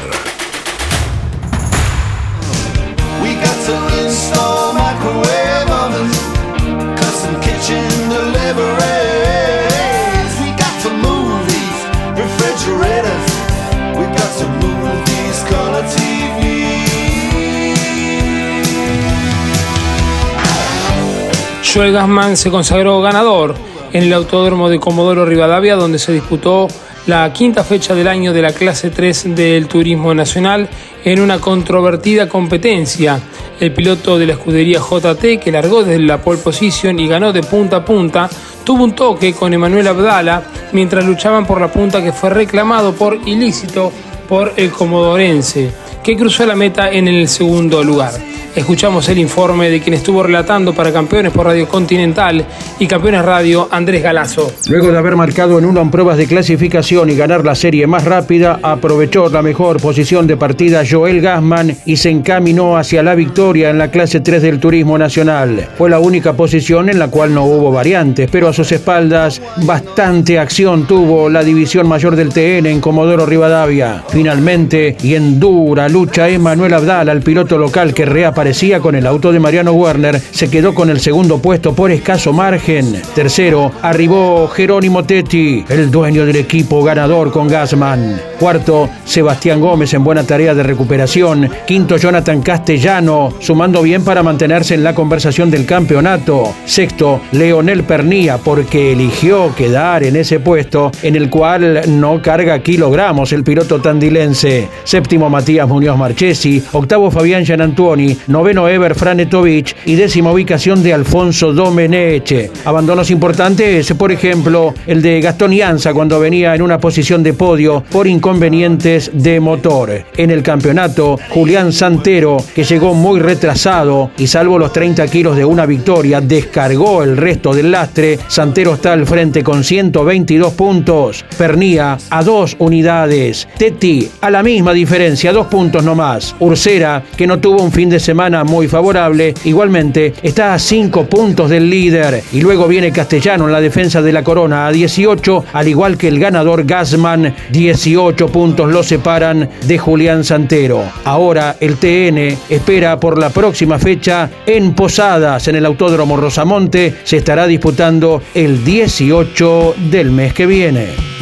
[21.73, 23.55] Joel Gassman se consagró ganador
[23.93, 26.67] en el Autódromo de Comodoro Rivadavia, donde se disputó
[27.07, 30.69] la quinta fecha del año de la clase 3 del Turismo Nacional
[31.03, 33.19] en una controvertida competencia.
[33.59, 37.41] El piloto de la escudería JT, que largó desde la pole position y ganó de
[37.41, 38.29] punta a punta,
[38.63, 43.15] tuvo un toque con Emanuel Abdala mientras luchaban por la punta que fue reclamado por
[43.25, 43.91] ilícito
[44.29, 45.71] por el comodorense,
[46.03, 48.13] que cruzó la meta en el segundo lugar.
[48.55, 52.45] Escuchamos el informe de quien estuvo relatando para Campeones por Radio Continental
[52.77, 54.51] y Campeones Radio, Andrés Galazo.
[54.69, 58.05] Luego de haber marcado en uno en pruebas de clasificación y ganar la serie más
[58.05, 63.71] rápida, aprovechó la mejor posición de partida Joel Gassman y se encaminó hacia la victoria
[63.71, 65.69] en la clase 3 del Turismo Nacional.
[65.75, 70.37] Fue la única posición en la cual no hubo variantes, pero a sus espaldas bastante
[70.37, 74.03] acción tuvo la división mayor del TN en Comodoro Rivadavia.
[74.09, 79.07] Finalmente, y en dura lucha, Emanuel Abdal, al piloto local que reapareció parecía con el
[79.07, 83.01] auto de Mariano Werner, se quedó con el segundo puesto por escaso margen.
[83.15, 88.19] Tercero, arribó Jerónimo Tetti, el dueño del equipo ganador con Gasman.
[88.39, 91.49] Cuarto, Sebastián Gómez en buena tarea de recuperación.
[91.65, 96.53] Quinto, Jonathan Castellano, sumando bien para mantenerse en la conversación del campeonato.
[96.65, 103.31] Sexto, Leonel Pernía, porque eligió quedar en ese puesto en el cual no carga kilogramos
[103.31, 104.67] el piloto tandilense.
[104.83, 106.63] Séptimo, Matías Muñoz Marchesi.
[106.71, 112.51] Octavo, Fabián Gianantuoni noveno Ever Franetovich y décima ubicación de Alfonso Domeneche.
[112.65, 117.83] Abandonos importantes, por ejemplo, el de Gastón Ianza cuando venía en una posición de podio
[117.91, 120.05] por inconvenientes de motor.
[120.15, 125.45] En el campeonato, Julián Santero, que llegó muy retrasado y salvo los 30 kilos de
[125.45, 128.19] una victoria, descargó el resto del lastre.
[128.27, 131.25] Santero está al frente con 122 puntos.
[131.37, 133.47] Pernía a dos unidades.
[133.57, 136.35] Teti a la misma diferencia, dos puntos nomás.
[136.39, 139.33] Ursera, que no tuvo un fin de semana muy favorable.
[139.45, 142.23] Igualmente está a 5 puntos del líder.
[142.31, 146.07] Y luego viene Castellano en la defensa de la corona a 18, al igual que
[146.07, 147.33] el ganador Gasman.
[147.51, 150.83] 18 puntos lo separan de Julián Santero.
[151.03, 156.95] Ahora el TN espera por la próxima fecha en Posadas, en el Autódromo Rosamonte.
[157.03, 161.12] Se estará disputando el 18 del mes que viene.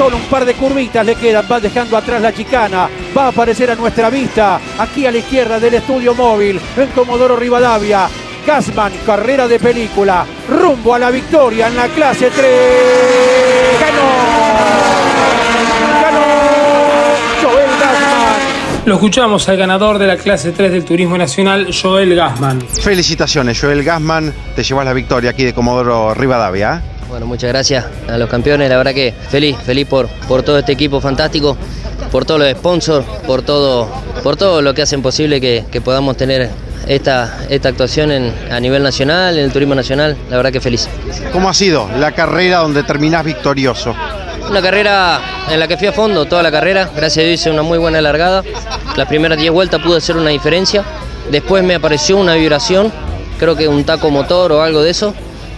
[0.00, 3.70] Solo un par de curvitas le quedan, va dejando atrás la chicana, va a aparecer
[3.70, 8.08] a nuestra vista, aquí a la izquierda del estudio móvil, en Comodoro Rivadavia.
[8.46, 12.50] Gasman, carrera de película, rumbo a la victoria en la clase 3.
[13.78, 14.08] ¡Ganó!
[16.00, 16.26] ¡Ganó!
[17.42, 18.86] Joel Gasman.
[18.86, 22.62] Lo escuchamos al ganador de la clase 3 del Turismo Nacional, Joel Gasman.
[22.62, 26.82] Felicitaciones, Joel Gasman, te llevas la victoria aquí de Comodoro Rivadavia.
[27.10, 30.72] Bueno, muchas gracias a los campeones, la verdad que feliz, feliz por, por todo este
[30.72, 31.56] equipo fantástico
[32.10, 33.88] por todos los sponsors, por todo,
[34.22, 36.50] por todo lo que hacen posible que, que podamos tener
[36.86, 40.16] esta, esta actuación en, a nivel nacional, en el turismo nacional.
[40.28, 40.88] La verdad que feliz.
[41.32, 43.94] ¿Cómo ha sido la carrera donde terminás victorioso?
[44.48, 45.20] Una carrera
[45.50, 47.78] en la que fui a fondo toda la carrera, gracias a Dios hice una muy
[47.78, 48.42] buena largada.
[48.96, 50.82] Las primeras 10 vueltas pude hacer una diferencia.
[51.30, 52.92] Después me apareció una vibración,
[53.38, 55.14] creo que un taco motor o algo de eso,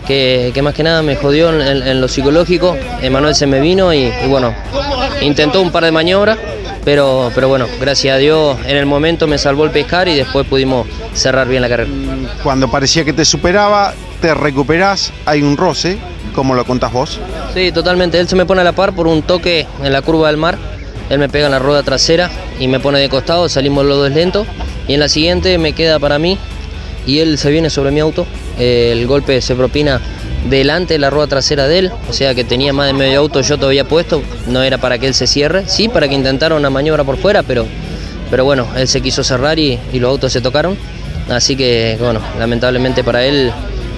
[0.07, 2.77] que, que más que nada me jodió en, en- en lo psicológico.
[3.01, 4.55] Emanuel se me vino y, y bueno,
[5.21, 6.39] intentó un par de maniobras,
[6.85, 10.47] pero, pero bueno, gracias a Dios en el momento me salvó el pescar y después
[10.47, 11.91] pudimos cerrar bien la carrera.
[12.43, 15.99] Cuando parecía que te superaba, te recuperás, hay un roce,
[16.35, 17.21] ¿cómo lo contás vos?
[17.55, 18.19] Sí, totalmente.
[18.19, 20.57] Él se me pone a la par por un toque en la curva del mar.
[21.11, 24.11] Él me pega en la rueda trasera y me pone de costado, salimos los dos
[24.11, 24.47] lentos.
[24.89, 26.39] Y en la siguiente me queda para mí
[27.07, 28.27] y él se viene sobre mi auto.
[28.59, 30.01] El golpe se propina
[30.49, 33.41] delante de la rueda trasera de él, o sea que tenía más de medio auto
[33.41, 34.23] yo todavía puesto.
[34.49, 37.43] No era para que él se cierre, sí, para que intentara una maniobra por fuera,
[37.43, 37.67] pero,
[38.31, 40.77] pero bueno, él se quiso cerrar y, y los autos se tocaron.
[41.29, 43.53] Así que, bueno, lamentablemente para él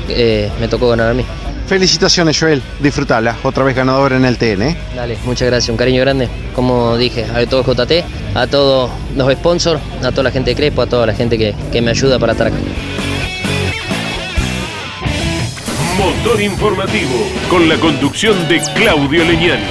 [0.08, 1.24] eh, me tocó ganar a mí.
[1.66, 2.62] Felicitaciones, Joel.
[2.80, 3.36] Disfrutala.
[3.42, 4.62] Otra vez ganador en el TN.
[4.62, 4.76] ¿eh?
[4.94, 6.28] Dale, muchas gracias, un cariño grande.
[6.54, 10.82] Como dije, a todo JT, a todos los sponsors, a toda la gente de Crespo,
[10.82, 12.56] a toda la gente que, que me ayuda para estar acá.
[15.98, 19.62] Motor Informativo, con la conducción de Claudio Leñani.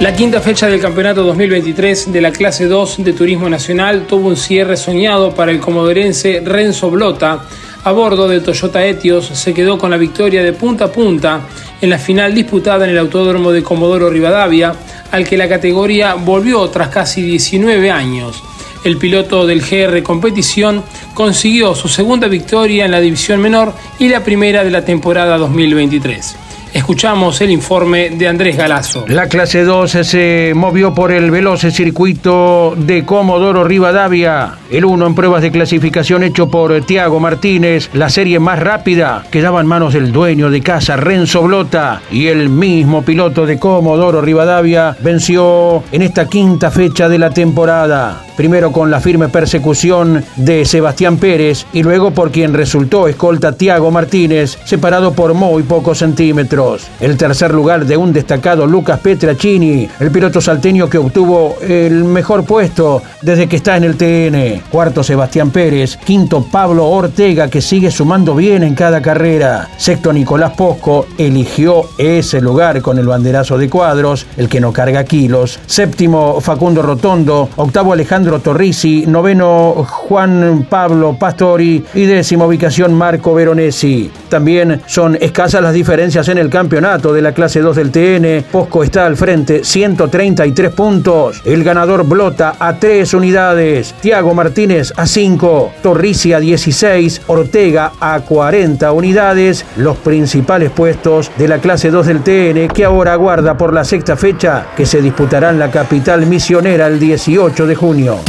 [0.00, 4.36] La quinta fecha del campeonato 2023 de la clase 2 de Turismo Nacional tuvo un
[4.36, 7.44] cierre soñado para el comodorense Renzo Blota.
[7.84, 11.42] A bordo de Toyota Etios se quedó con la victoria de punta a punta
[11.80, 14.74] en la final disputada en el Autódromo de Comodoro Rivadavia,
[15.12, 18.42] al que la categoría volvió tras casi 19 años.
[18.84, 20.82] El piloto del GR Competición
[21.14, 26.36] consiguió su segunda victoria en la división menor y la primera de la temporada 2023.
[26.72, 29.04] Escuchamos el informe de Andrés Galazo.
[29.08, 34.54] La clase 2 se movió por el veloz circuito de Comodoro Rivadavia.
[34.70, 37.90] El 1 en pruebas de clasificación hecho por Tiago Martínez.
[37.92, 42.02] La serie más rápida quedaba en manos del dueño de casa, Renzo Blota.
[42.12, 48.22] Y el mismo piloto de Comodoro Rivadavia venció en esta quinta fecha de la temporada.
[48.40, 53.90] Primero con la firme persecución de Sebastián Pérez y luego por quien resultó escolta Tiago
[53.90, 56.86] Martínez, separado por muy pocos centímetros.
[57.00, 62.46] El tercer lugar de un destacado Lucas Petracini, el piloto salteño que obtuvo el mejor
[62.46, 64.62] puesto desde que está en el TN.
[64.70, 69.68] Cuarto Sebastián Pérez, quinto Pablo Ortega que sigue sumando bien en cada carrera.
[69.76, 75.04] Sexto Nicolás Posco eligió ese lugar con el banderazo de cuadros, el que no carga
[75.04, 75.58] kilos.
[75.66, 84.10] Séptimo Facundo Rotondo, octavo Alejandro Torrisi, noveno Juan Pablo Pastori y décima ubicación Marco Veronesi.
[84.28, 88.44] También son escasas las diferencias en el campeonato de la clase 2 del TN.
[88.50, 91.42] Posco está al frente, 133 puntos.
[91.44, 93.94] El ganador Blota a 3 unidades.
[94.00, 95.72] Tiago Martínez a 5.
[95.82, 97.22] Torrisi a 16.
[97.26, 99.64] Ortega a 40 unidades.
[99.76, 104.16] Los principales puestos de la clase 2 del TN que ahora aguarda por la sexta
[104.16, 108.19] fecha que se disputará en la capital misionera el 18 de junio.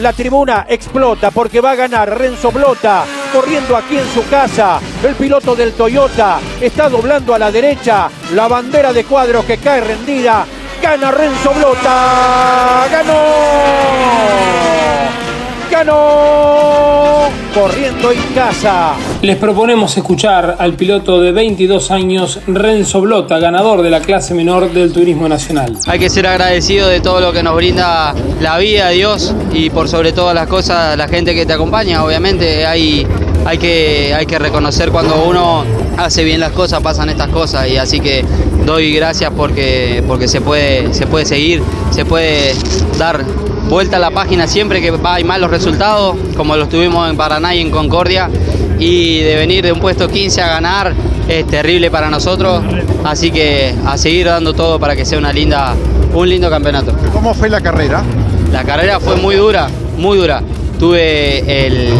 [0.00, 3.04] La tribuna explota porque va a ganar Renzo Blota,
[3.34, 4.80] corriendo aquí en su casa.
[5.02, 8.08] El piloto del Toyota está doblando a la derecha.
[8.32, 10.46] La bandera de cuadros que cae rendida.
[10.80, 12.86] Gana Renzo Blota.
[12.90, 13.20] Ganó.
[15.70, 17.28] Ganó.
[17.54, 18.94] Corriendo en casa.
[19.22, 24.72] Les proponemos escuchar al piloto de 22 años, Renzo Blota, ganador de la clase menor
[24.72, 25.76] del Turismo Nacional.
[25.86, 29.88] Hay que ser agradecido de todo lo que nos brinda la vida, Dios y por
[29.88, 32.04] sobre todas las cosas la gente que te acompaña.
[32.04, 33.06] Obviamente hay,
[33.44, 35.64] hay, que, hay que reconocer cuando uno
[35.96, 38.24] hace bien las cosas, pasan estas cosas y así que
[38.64, 42.54] doy gracias porque, porque se, puede, se puede seguir, se puede
[42.98, 43.24] dar
[43.70, 47.60] vuelta a la página siempre que hay malos resultados, como los tuvimos en Paraná y
[47.60, 48.28] en Concordia,
[48.78, 50.92] y de venir de un puesto 15 a ganar
[51.28, 52.62] es terrible para nosotros,
[53.04, 55.74] así que a seguir dando todo para que sea una linda,
[56.12, 56.92] un lindo campeonato.
[57.12, 58.02] ¿Cómo fue la carrera?
[58.52, 60.42] La carrera fue muy dura, muy dura.
[60.78, 61.90] Tuve el-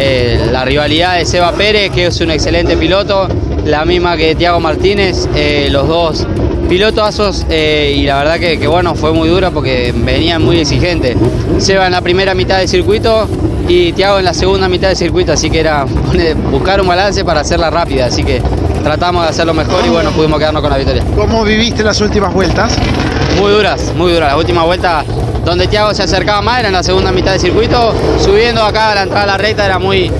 [0.00, 3.28] el- la rivalidad de Seba Pérez, que es un excelente piloto,
[3.64, 6.26] la misma que Tiago Martínez, eh, los dos
[6.68, 11.16] pilotazos eh, y la verdad que, que, bueno, fue muy dura porque venían muy exigentes.
[11.58, 13.28] Seba en la primera mitad del circuito
[13.68, 15.84] y Tiago en la segunda mitad del circuito, así que era
[16.50, 18.40] buscar un balance para hacerla rápida, así que
[18.82, 21.04] tratamos de hacerlo mejor y bueno, pudimos quedarnos con la victoria.
[21.16, 22.76] ¿Cómo viviste las últimas vueltas?
[23.40, 24.30] Muy duras, muy duras.
[24.30, 25.04] La última vuelta
[25.44, 27.94] donde Tiago se acercaba más era en la segunda mitad del circuito.
[28.20, 30.10] Subiendo acá a la entrada a la recta era muy,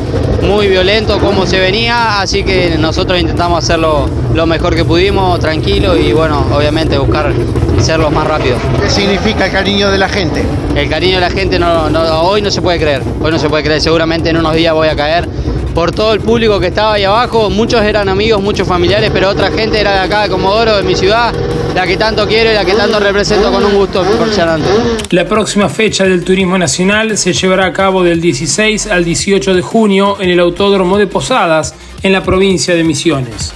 [0.47, 5.97] muy violento como se venía, así que nosotros intentamos hacerlo lo mejor que pudimos, tranquilo
[5.97, 7.33] y bueno, obviamente buscar
[7.81, 8.59] ser los más rápidos.
[8.81, 10.45] ¿Qué significa el cariño de la gente?
[10.75, 13.49] El cariño de la gente no, no, hoy no se puede creer, hoy no se
[13.49, 15.29] puede creer, seguramente en unos días voy a caer
[15.77, 19.51] por todo el público que estaba ahí abajo, muchos eran amigos, muchos familiares, pero otra
[19.51, 21.35] gente era de acá de Comodoro, de mi ciudad,
[21.75, 24.67] la que tanto quiero y la que tanto represento con un gusto impresionante.
[25.11, 29.61] La próxima fecha del Turismo Nacional se llevará a cabo del 16 al 18 de
[29.61, 33.53] junio en el Autódromo de Posadas, en la provincia de Misiones.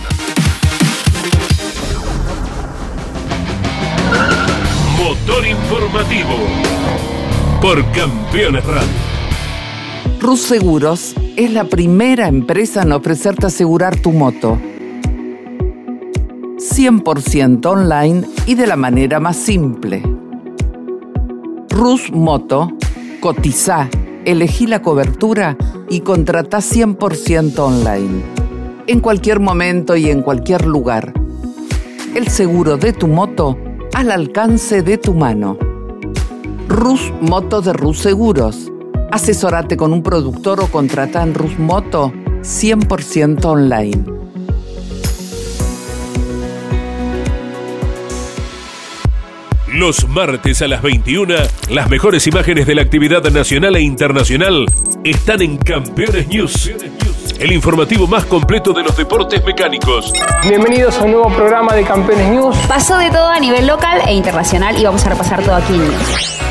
[4.99, 6.37] Motor informativo
[7.63, 8.89] por Campeones Radio.
[10.21, 14.59] Rus Seguros es la primera empresa en ofrecerte asegurar tu moto.
[16.57, 20.03] 100% online y de la manera más simple.
[21.71, 22.71] Rus Moto,
[23.21, 23.89] cotiza,
[24.25, 25.57] elegí la cobertura
[25.89, 28.23] y contrata 100% online.
[28.87, 31.15] En cualquier momento y en cualquier lugar.
[32.15, 33.57] El seguro de tu moto
[33.95, 35.57] al alcance de tu mano.
[36.69, 38.71] Rus Moto de Rus Seguros.
[39.11, 44.05] Asesorate con un productor o contrata en Rus Moto 100% online.
[49.73, 51.35] Los martes a las 21,
[51.71, 54.67] las mejores imágenes de la actividad nacional e internacional
[55.05, 56.71] están en Campeones News.
[57.39, 60.13] El informativo más completo de los deportes mecánicos.
[60.47, 62.57] Bienvenidos a un nuevo programa de Campeones News.
[62.69, 65.89] Pasó de todo a nivel local e internacional y vamos a repasar todo aquí en
[65.89, 66.50] News.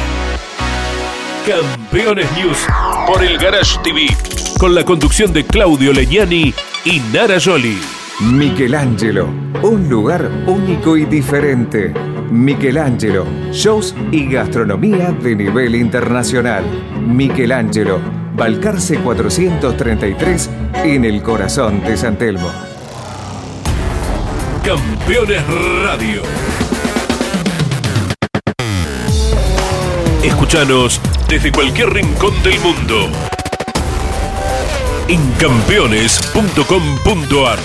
[1.50, 2.60] Campeones News
[3.08, 4.06] por el Garage TV,
[4.60, 6.54] con la conducción de Claudio Legnani
[6.86, 7.76] y Nara Joli.
[8.20, 9.26] Michelangelo,
[9.64, 11.92] un lugar único y diferente.
[12.30, 16.64] Michelangelo, shows y gastronomía de nivel internacional.
[17.02, 18.00] Michelangelo,
[18.36, 20.50] Balcarce 433
[20.84, 22.52] en el corazón de San Telmo.
[24.64, 25.44] Campeones
[25.84, 26.22] Radio.
[30.24, 33.08] Escúchanos desde cualquier rincón del mundo.
[35.08, 37.60] En campeones.com.ar.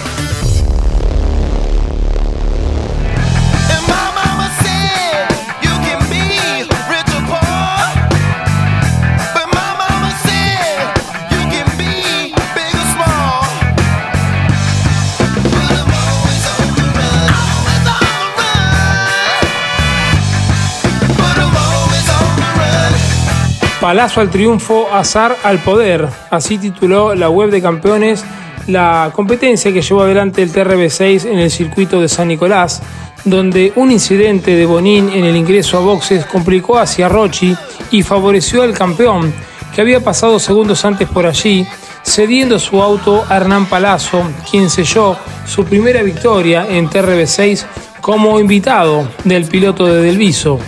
[23.85, 26.09] Palazo al triunfo, azar al poder.
[26.31, 28.25] Así tituló la web de campeones
[28.67, 32.81] la competencia que llevó adelante el TRB6 en el circuito de San Nicolás,
[33.27, 37.55] donde un incidente de Bonín en el ingreso a boxes complicó hacia Rochi
[37.91, 39.35] y favoreció al campeón,
[39.75, 41.67] que había pasado segundos antes por allí,
[42.03, 45.15] cediendo su auto a Hernán Palazzo, quien selló
[45.45, 47.67] su primera victoria en TRB6
[48.01, 50.59] como invitado del piloto de Delviso.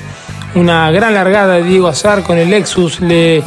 [0.56, 3.42] Una gran largada de Diego Azar con el Lexus le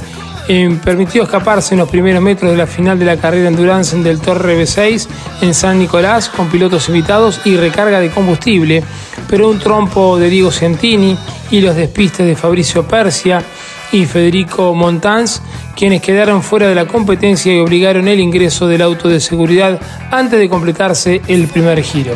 [0.48, 4.22] eh, permitió escaparse en los primeros metros de la final de la carrera Endurance del
[4.22, 5.08] Torre B6
[5.42, 8.84] en San Nicolás con pilotos invitados y recarga de combustible,
[9.28, 11.18] pero un trompo de Diego Cientini
[11.50, 13.44] y los despistes de Fabricio Persia
[13.92, 15.42] y Federico Montans,
[15.76, 19.82] quienes quedaron fuera de la competencia y obligaron el ingreso del auto de seguridad
[20.12, 22.14] antes de completarse el primer giro.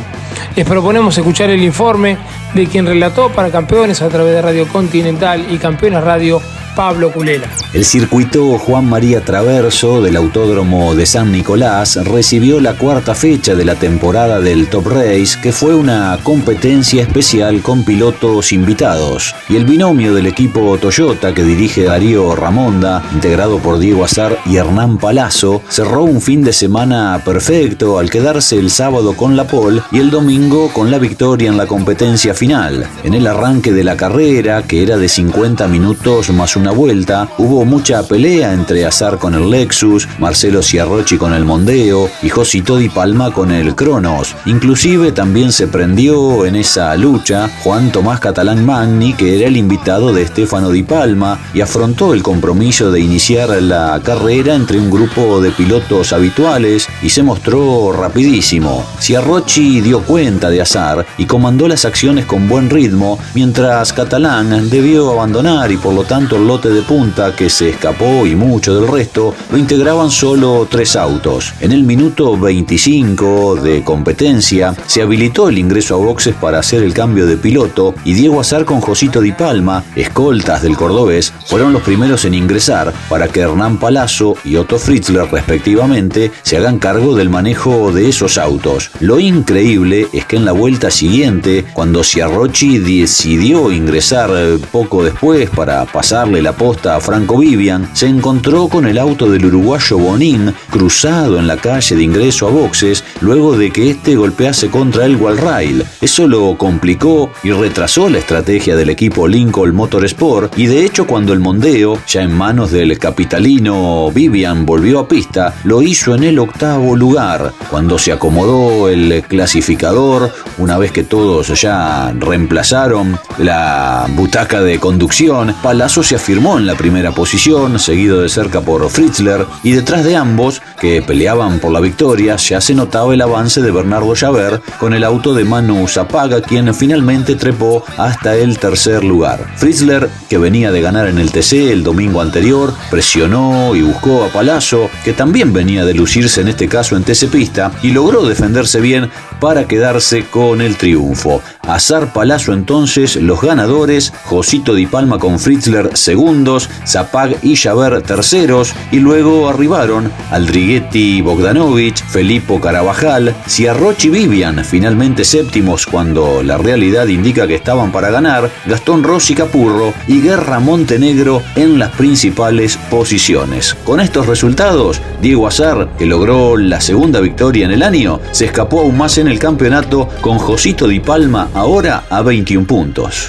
[0.55, 2.15] Les proponemos escuchar el informe
[2.53, 6.41] de quien relató para campeones a través de Radio Continental y Campeones Radio
[6.75, 7.49] Pablo Culela.
[7.73, 13.65] El circuito Juan María Traverso del Autódromo de San Nicolás recibió la cuarta fecha de
[13.65, 19.35] la temporada del Top Race, que fue una competencia especial con pilotos invitados.
[19.49, 24.57] Y el binomio del equipo Toyota que dirige Darío Ramonda, integrado por Diego Azar y
[24.57, 29.81] Hernán Palazzo, cerró un fin de semana perfecto al quedarse el sábado con la pole
[29.91, 32.87] y el domingo con la victoria en la competencia final.
[33.03, 37.65] En el arranque de la carrera, que era de 50 minutos más una vuelta, hubo
[37.65, 42.87] mucha pelea entre Azar con el Lexus, Marcelo Ciarrochi con el Mondeo y Josito Di
[42.87, 44.33] Palma con el Cronos.
[44.45, 50.13] Inclusive también se prendió en esa lucha Juan Tomás Catalán Magni, que era el invitado
[50.13, 55.41] de Stefano Di Palma, y afrontó el compromiso de iniciar la carrera entre un grupo
[55.41, 58.85] de pilotos habituales y se mostró rapidísimo.
[59.01, 65.11] Ciarrochi dio cuenta de Azar y comandó las acciones con buen ritmo, mientras Catalán debió
[65.11, 69.33] abandonar y por lo tanto el de punta que se escapó y mucho del resto
[69.51, 71.53] lo integraban solo tres autos.
[71.59, 76.93] En el minuto 25 de competencia se habilitó el ingreso a boxes para hacer el
[76.93, 81.81] cambio de piloto y Diego Azar con Josito Di Palma, escoltas del cordobés, fueron los
[81.81, 87.29] primeros en ingresar para que Hernán Palazzo y Otto Fritzler respectivamente se hagan cargo del
[87.29, 88.91] manejo de esos autos.
[88.99, 94.29] Lo increíble es que en la vuelta siguiente, cuando Ciarrochi decidió ingresar
[94.71, 99.45] poco después para pasarle la posta a Franco Vivian, se encontró con el auto del
[99.45, 104.69] uruguayo Bonín cruzado en la calle de ingreso a boxes luego de que este golpease
[104.69, 105.85] contra el Walrail.
[106.01, 111.31] Eso lo complicó y retrasó la estrategia del equipo Lincoln Motorsport y de hecho cuando
[111.31, 116.39] el mondeo, ya en manos del capitalino Vivian, volvió a pista, lo hizo en el
[116.39, 117.53] octavo lugar.
[117.69, 125.55] Cuando se acomodó el clasificador, una vez que todos ya reemplazaron la butaca de conducción,
[125.63, 130.15] Palazzo se afirmó en la primera posición, seguido de cerca por Fritzler, y detrás de
[130.15, 134.95] ambos, que peleaban por la victoria, ya se notaba el avance de Bernardo Javert con
[134.95, 139.47] el auto de Manu Zapaga, quien finalmente trepó hasta el tercer lugar.
[139.57, 144.29] Fritzler, que venía de ganar en el TC el domingo anterior, presionó y buscó a
[144.29, 148.81] Palazzo, que también venía de lucirse en este caso en TC Pista, y logró defenderse
[148.81, 151.43] bien para quedarse con el triunfo.
[151.65, 158.73] Azar Palazzo entonces los ganadores, Josito Di Palma con Fritzler segundos, Zapag y Javert terceros,
[158.91, 167.47] y luego arribaron Aldriguetti Bogdanovich, Felipo Carabajal, Ciarrochi Vivian finalmente séptimos cuando la realidad indica
[167.47, 173.73] que estaban para ganar, Gastón Rossi Capurro y Guerra Montenegro en las principales posiciones.
[173.85, 178.81] Con estos resultados, Diego Azar, que logró la segunda victoria en el año, se escapó
[178.81, 183.27] aún más en el campeonato con Josito Di Palma ahora a 21 puntos.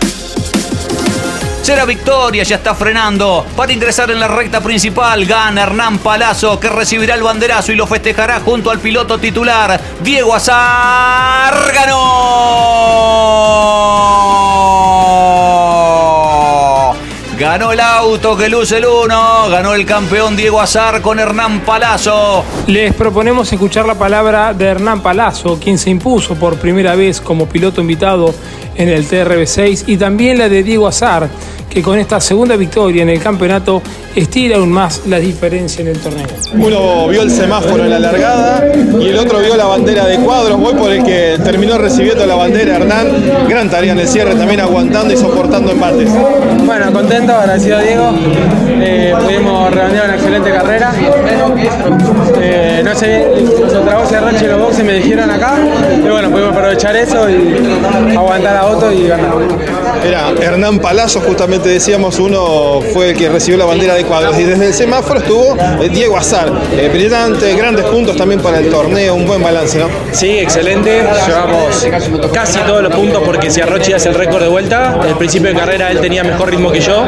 [1.64, 3.46] Será victoria, ya está frenando.
[3.56, 7.86] Para ingresar en la recta principal, gana Hernán Palazzo, que recibirá el banderazo y lo
[7.86, 11.54] festejará junto al piloto titular, Diego Azar.
[11.72, 12.04] ¡Ganó!
[17.38, 22.44] Ganó el auto que luce el 1, ganó el campeón Diego Azar con Hernán Palazzo.
[22.68, 27.46] Les proponemos escuchar la palabra de Hernán Palazzo, quien se impuso por primera vez como
[27.48, 28.32] piloto invitado
[28.76, 31.28] en el TRB6, y también la de Diego Azar,
[31.68, 33.82] que con esta segunda victoria en el campeonato
[34.14, 36.26] estira aún más la diferencia en el torneo.
[36.54, 38.64] Uno vio el semáforo en la largada
[39.00, 40.60] y el otro vio la bandera de cuadros.
[40.60, 43.08] Voy por el que terminó recibiendo la bandera Hernán.
[43.48, 46.10] Gran tarea en el cierre, también aguantando y soportando embates.
[46.64, 48.10] Bueno, contento, agradecido a Diego.
[48.68, 50.92] Eh, pudimos redondear una excelente carrera.
[52.40, 53.26] Eh, no sé,
[53.60, 55.56] los trabajos de Rancho y los boxes me dijeron acá.
[55.96, 59.34] Y bueno, pudimos aprovechar eso y aguantar a Otto y ganar.
[60.02, 64.38] Era Hernán Palazzo, justamente decíamos, uno fue el que recibió la bandera de cuadros.
[64.38, 66.50] Y desde el semáforo estuvo eh, Diego Azar.
[66.72, 69.88] Eh, brillante, grandes puntos también para el torneo, un buen balance, ¿no?
[70.12, 71.02] Sí, excelente.
[71.26, 71.86] Llevamos
[72.32, 74.98] casi todos los puntos porque si Arrochi hace el récord de vuelta.
[75.06, 77.06] El principio de carrera él tenía mejor ritmo que yo.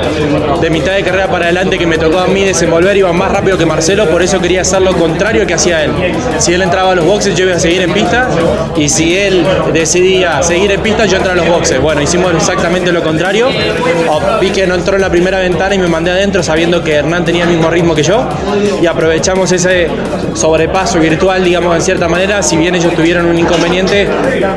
[0.60, 3.58] De mitad de carrera para adelante que me tocó a mí desenvolver iba más rápido
[3.58, 5.92] que Marcelo, por eso quería hacer lo contrario que hacía él.
[6.38, 8.28] Si él entraba a los boxes, yo iba a seguir en pista.
[8.76, 11.80] Y si él decidía seguir en pista, yo entraba a los boxes.
[11.80, 13.48] Bueno, hicimos exactamente lo contrario.
[14.40, 17.24] Vi que no entró en la primera ventana y me mandé adentro sabiendo que Hernán
[17.24, 18.28] tenía el mismo ritmo que yo.
[18.80, 19.88] Y aprovechamos ese
[20.34, 22.42] sobrepaso virtual, digamos, en cierta manera.
[22.42, 24.08] Si bien ellos tuvieron un inconveniente,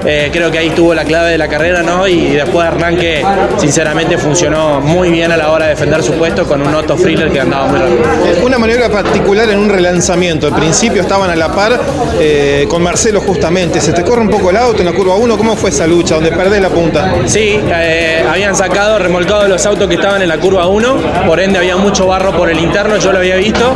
[0.06, 2.08] eh, creo que ahí estuvo la clave de la carrera, ¿no?
[2.08, 3.24] Y después Hernán que
[3.58, 7.32] sinceramente funcionó muy bien a la hora de defender su puesto con un Otto Friller
[7.32, 8.46] que andaba muy rápido.
[8.46, 10.48] Una maniobra particular en un relanzamiento.
[10.48, 11.80] Al principio estaban a la par
[12.20, 13.80] eh, con Marcelo justamente.
[13.82, 15.38] ¿Se te corre un poco el auto en la curva 1?
[15.38, 17.14] ¿Cómo fue esa lucha donde perdés la punta?
[17.26, 20.96] Sí, eh, habían sacado, remolcado los autos que estaban en la curva 1,
[21.28, 23.74] por ende había mucho barro por el interno, yo lo había visto,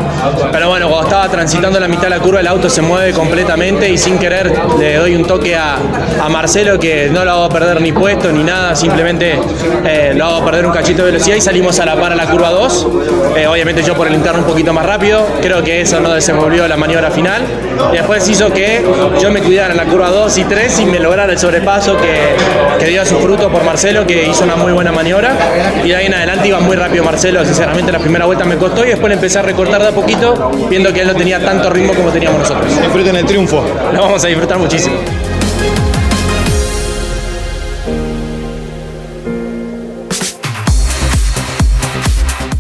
[0.52, 3.90] pero bueno, cuando estaba transitando la mitad de la curva el auto se mueve completamente
[3.90, 5.78] y sin querer le doy un toque a,
[6.22, 9.40] a Marcelo que no lo hago perder ni puesto ni nada, simplemente
[9.86, 12.26] eh, lo hago perder un cachito de velocidad y salimos a la par a la
[12.28, 12.88] curva 2,
[13.36, 16.68] Eh, obviamente yo por el interno un poquito más rápido, creo que eso no desenvolvió
[16.68, 17.42] la maniobra final.
[17.92, 18.84] Y después hizo que
[19.20, 22.36] yo me cuidara en la curva 2 y 3 y me lograra el sobrepaso que,
[22.80, 25.36] que dio su fruto por Marcelo hizo una muy buena maniobra
[25.84, 28.86] y de ahí en adelante iba muy rápido Marcelo, sinceramente la primera vuelta me costó
[28.86, 31.70] y después le empecé a recortar de a poquito viendo que él no tenía tanto
[31.70, 32.82] ritmo como teníamos nosotros.
[32.82, 33.64] Disfruten el triunfo.
[33.94, 34.96] Lo vamos a disfrutar muchísimo.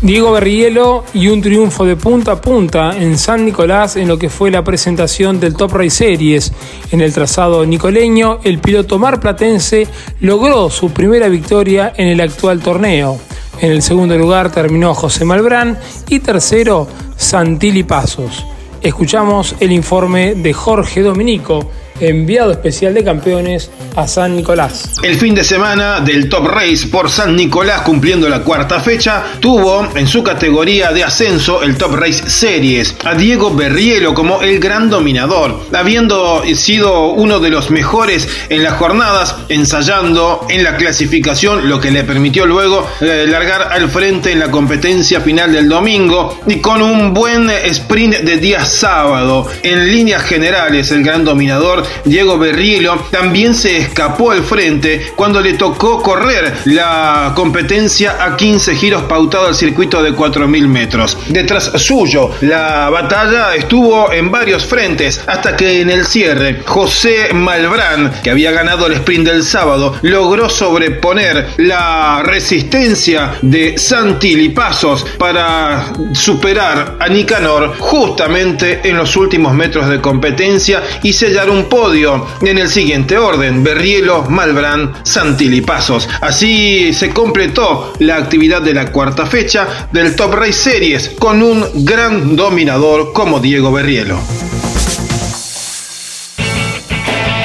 [0.03, 4.29] Diego Berrielo y un triunfo de punta a punta en San Nicolás en lo que
[4.29, 6.51] fue la presentación del Top Race Series.
[6.91, 9.87] En el trazado nicoleño, el piloto marplatense
[10.19, 13.17] logró su primera victoria en el actual torneo.
[13.61, 15.79] En el segundo lugar terminó José Malbrán
[16.09, 16.85] y tercero
[17.15, 18.45] Santilli Pasos.
[18.81, 24.95] Escuchamos el informe de Jorge Dominico, enviado especial de campeones a San Nicolás.
[25.03, 29.87] El fin de semana del Top Race por San Nicolás cumpliendo la cuarta fecha, tuvo
[29.95, 34.89] en su categoría de ascenso el Top Race Series a Diego Berrielo como el gran
[34.89, 41.79] dominador, habiendo sido uno de los mejores en las jornadas, ensayando en la clasificación, lo
[41.79, 46.59] que le permitió luego eh, largar al frente en la competencia final del domingo y
[46.59, 49.47] con un buen sprint de día sábado.
[49.61, 55.53] En líneas generales, el gran dominador Diego Berrielo también se escapó al frente cuando le
[55.53, 61.17] tocó correr la competencia a 15 giros pautado al circuito de 4.000 metros.
[61.27, 68.21] Detrás suyo, la batalla estuvo en varios frentes hasta que en el cierre, José Malbrán,
[68.23, 75.93] que había ganado el sprint del sábado, logró sobreponer la resistencia de Santilli Pasos para
[76.13, 82.59] superar a Nicanor justamente en los últimos metros de competencia y sellar un podio en
[82.59, 83.63] el siguiente orden.
[83.63, 86.07] Berrielo, Malbrán, Santilli Pasos.
[86.21, 91.65] Así se completó la actividad de la cuarta fecha del Top Race Series con un
[91.83, 94.19] gran dominador como Diego Berrielo.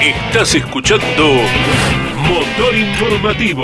[0.02, 1.32] Estás escuchando
[2.28, 3.62] Motor Informativo.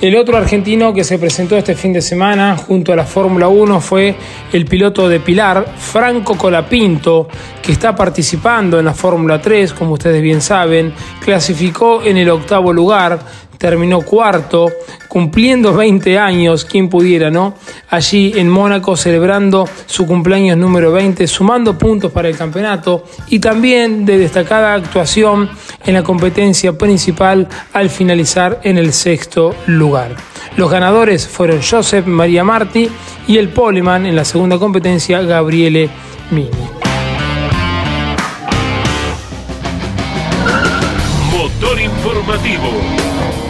[0.00, 3.82] El otro argentino que se presentó este fin de semana junto a la Fórmula 1
[3.82, 4.14] fue
[4.50, 7.28] el piloto de Pilar, Franco Colapinto,
[7.60, 12.72] que está participando en la Fórmula 3, como ustedes bien saben, clasificó en el octavo
[12.72, 13.18] lugar,
[13.60, 14.72] terminó cuarto,
[15.06, 17.56] cumpliendo 20 años, quien pudiera, ¿no?
[17.90, 24.06] Allí en Mónaco celebrando su cumpleaños número 20, sumando puntos para el campeonato y también
[24.06, 25.50] de destacada actuación
[25.84, 30.16] en la competencia principal al finalizar en el sexto lugar.
[30.56, 32.88] Los ganadores fueron Joseph María Marti
[33.28, 35.90] y el poleman en la segunda competencia Gabriele
[36.30, 36.48] Mini.
[41.30, 43.49] Motor Informativo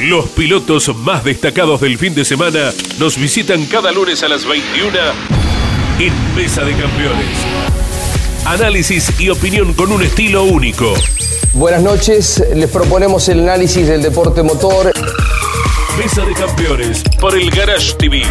[0.00, 4.96] Los pilotos más destacados del fin de semana nos visitan cada lunes a las 21
[5.98, 7.36] en Mesa de Campeones.
[8.46, 10.94] Análisis y opinión con un estilo único.
[11.52, 14.90] Buenas noches, les proponemos el análisis del deporte motor.
[15.98, 18.22] Mesa de Campeones por el Garage TV,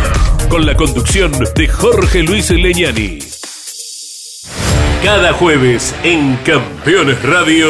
[0.49, 3.19] con la conducción de Jorge Luis Leñani.
[5.03, 7.69] Cada jueves en Campeones Radio.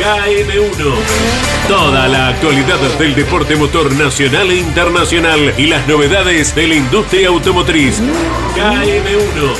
[0.00, 0.94] KM1.
[1.68, 7.28] Toda la actualidad del deporte motor nacional e internacional y las novedades de la industria
[7.28, 8.00] automotriz.
[8.56, 9.54] KM1.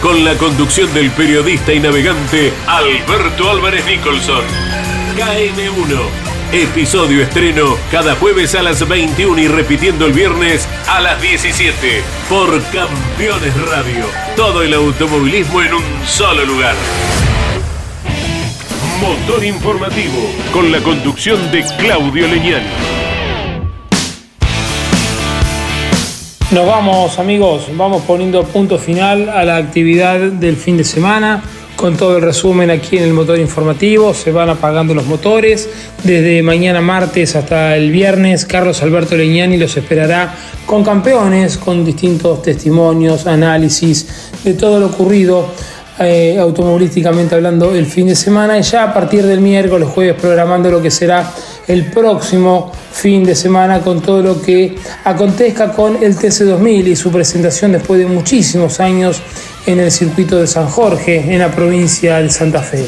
[0.00, 4.44] Con la conducción del periodista y navegante Alberto Álvarez Nicholson.
[5.16, 6.30] KM1.
[6.52, 12.62] Episodio estreno cada jueves a las 21 y repitiendo el viernes a las 17 por
[12.70, 14.06] Campeones Radio.
[14.36, 16.76] Todo el automovilismo en un solo lugar.
[19.00, 22.66] Motor Informativo, con la conducción de Claudio Leñani.
[26.50, 31.42] Nos vamos amigos, vamos poniendo punto final a la actividad del fin de semana
[31.76, 34.12] con todo el resumen aquí en el motor informativo.
[34.12, 35.70] Se van apagando los motores.
[36.04, 40.34] Desde mañana martes hasta el viernes, Carlos Alberto Leñani los esperará
[40.66, 45.48] con campeones, con distintos testimonios, análisis de todo lo ocurrido
[46.00, 50.70] eh, automovilísticamente hablando el fin de semana y ya a partir del miércoles, jueves, programando
[50.70, 51.30] lo que será
[51.68, 57.12] el próximo fin de semana con todo lo que acontezca con el TC2000 y su
[57.12, 59.20] presentación después de muchísimos años
[59.66, 62.86] en el circuito de San Jorge, en la provincia de Santa Fe.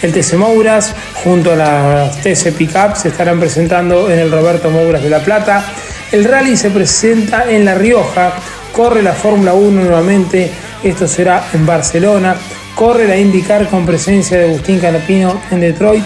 [0.00, 0.94] El TC Mouras
[1.24, 5.64] junto a las TC Pickup se estarán presentando en el Roberto Mouras de La Plata.
[6.12, 8.34] El rally se presenta en La Rioja,
[8.72, 10.50] corre la Fórmula 1 nuevamente,
[10.82, 12.36] esto será en Barcelona,
[12.74, 16.04] corre la IndyCar con presencia de Agustín Canapino en Detroit,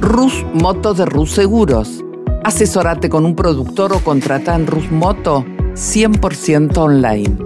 [0.00, 2.02] Rus Moto de Rus Seguros.
[2.44, 7.36] Asesorate con un productor o contrata en Rus Moto 100% online.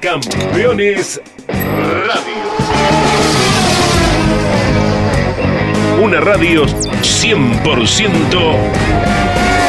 [0.00, 2.34] Campeones Radio.
[6.02, 8.56] Una radio 100%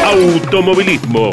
[0.05, 1.30] automovilismo.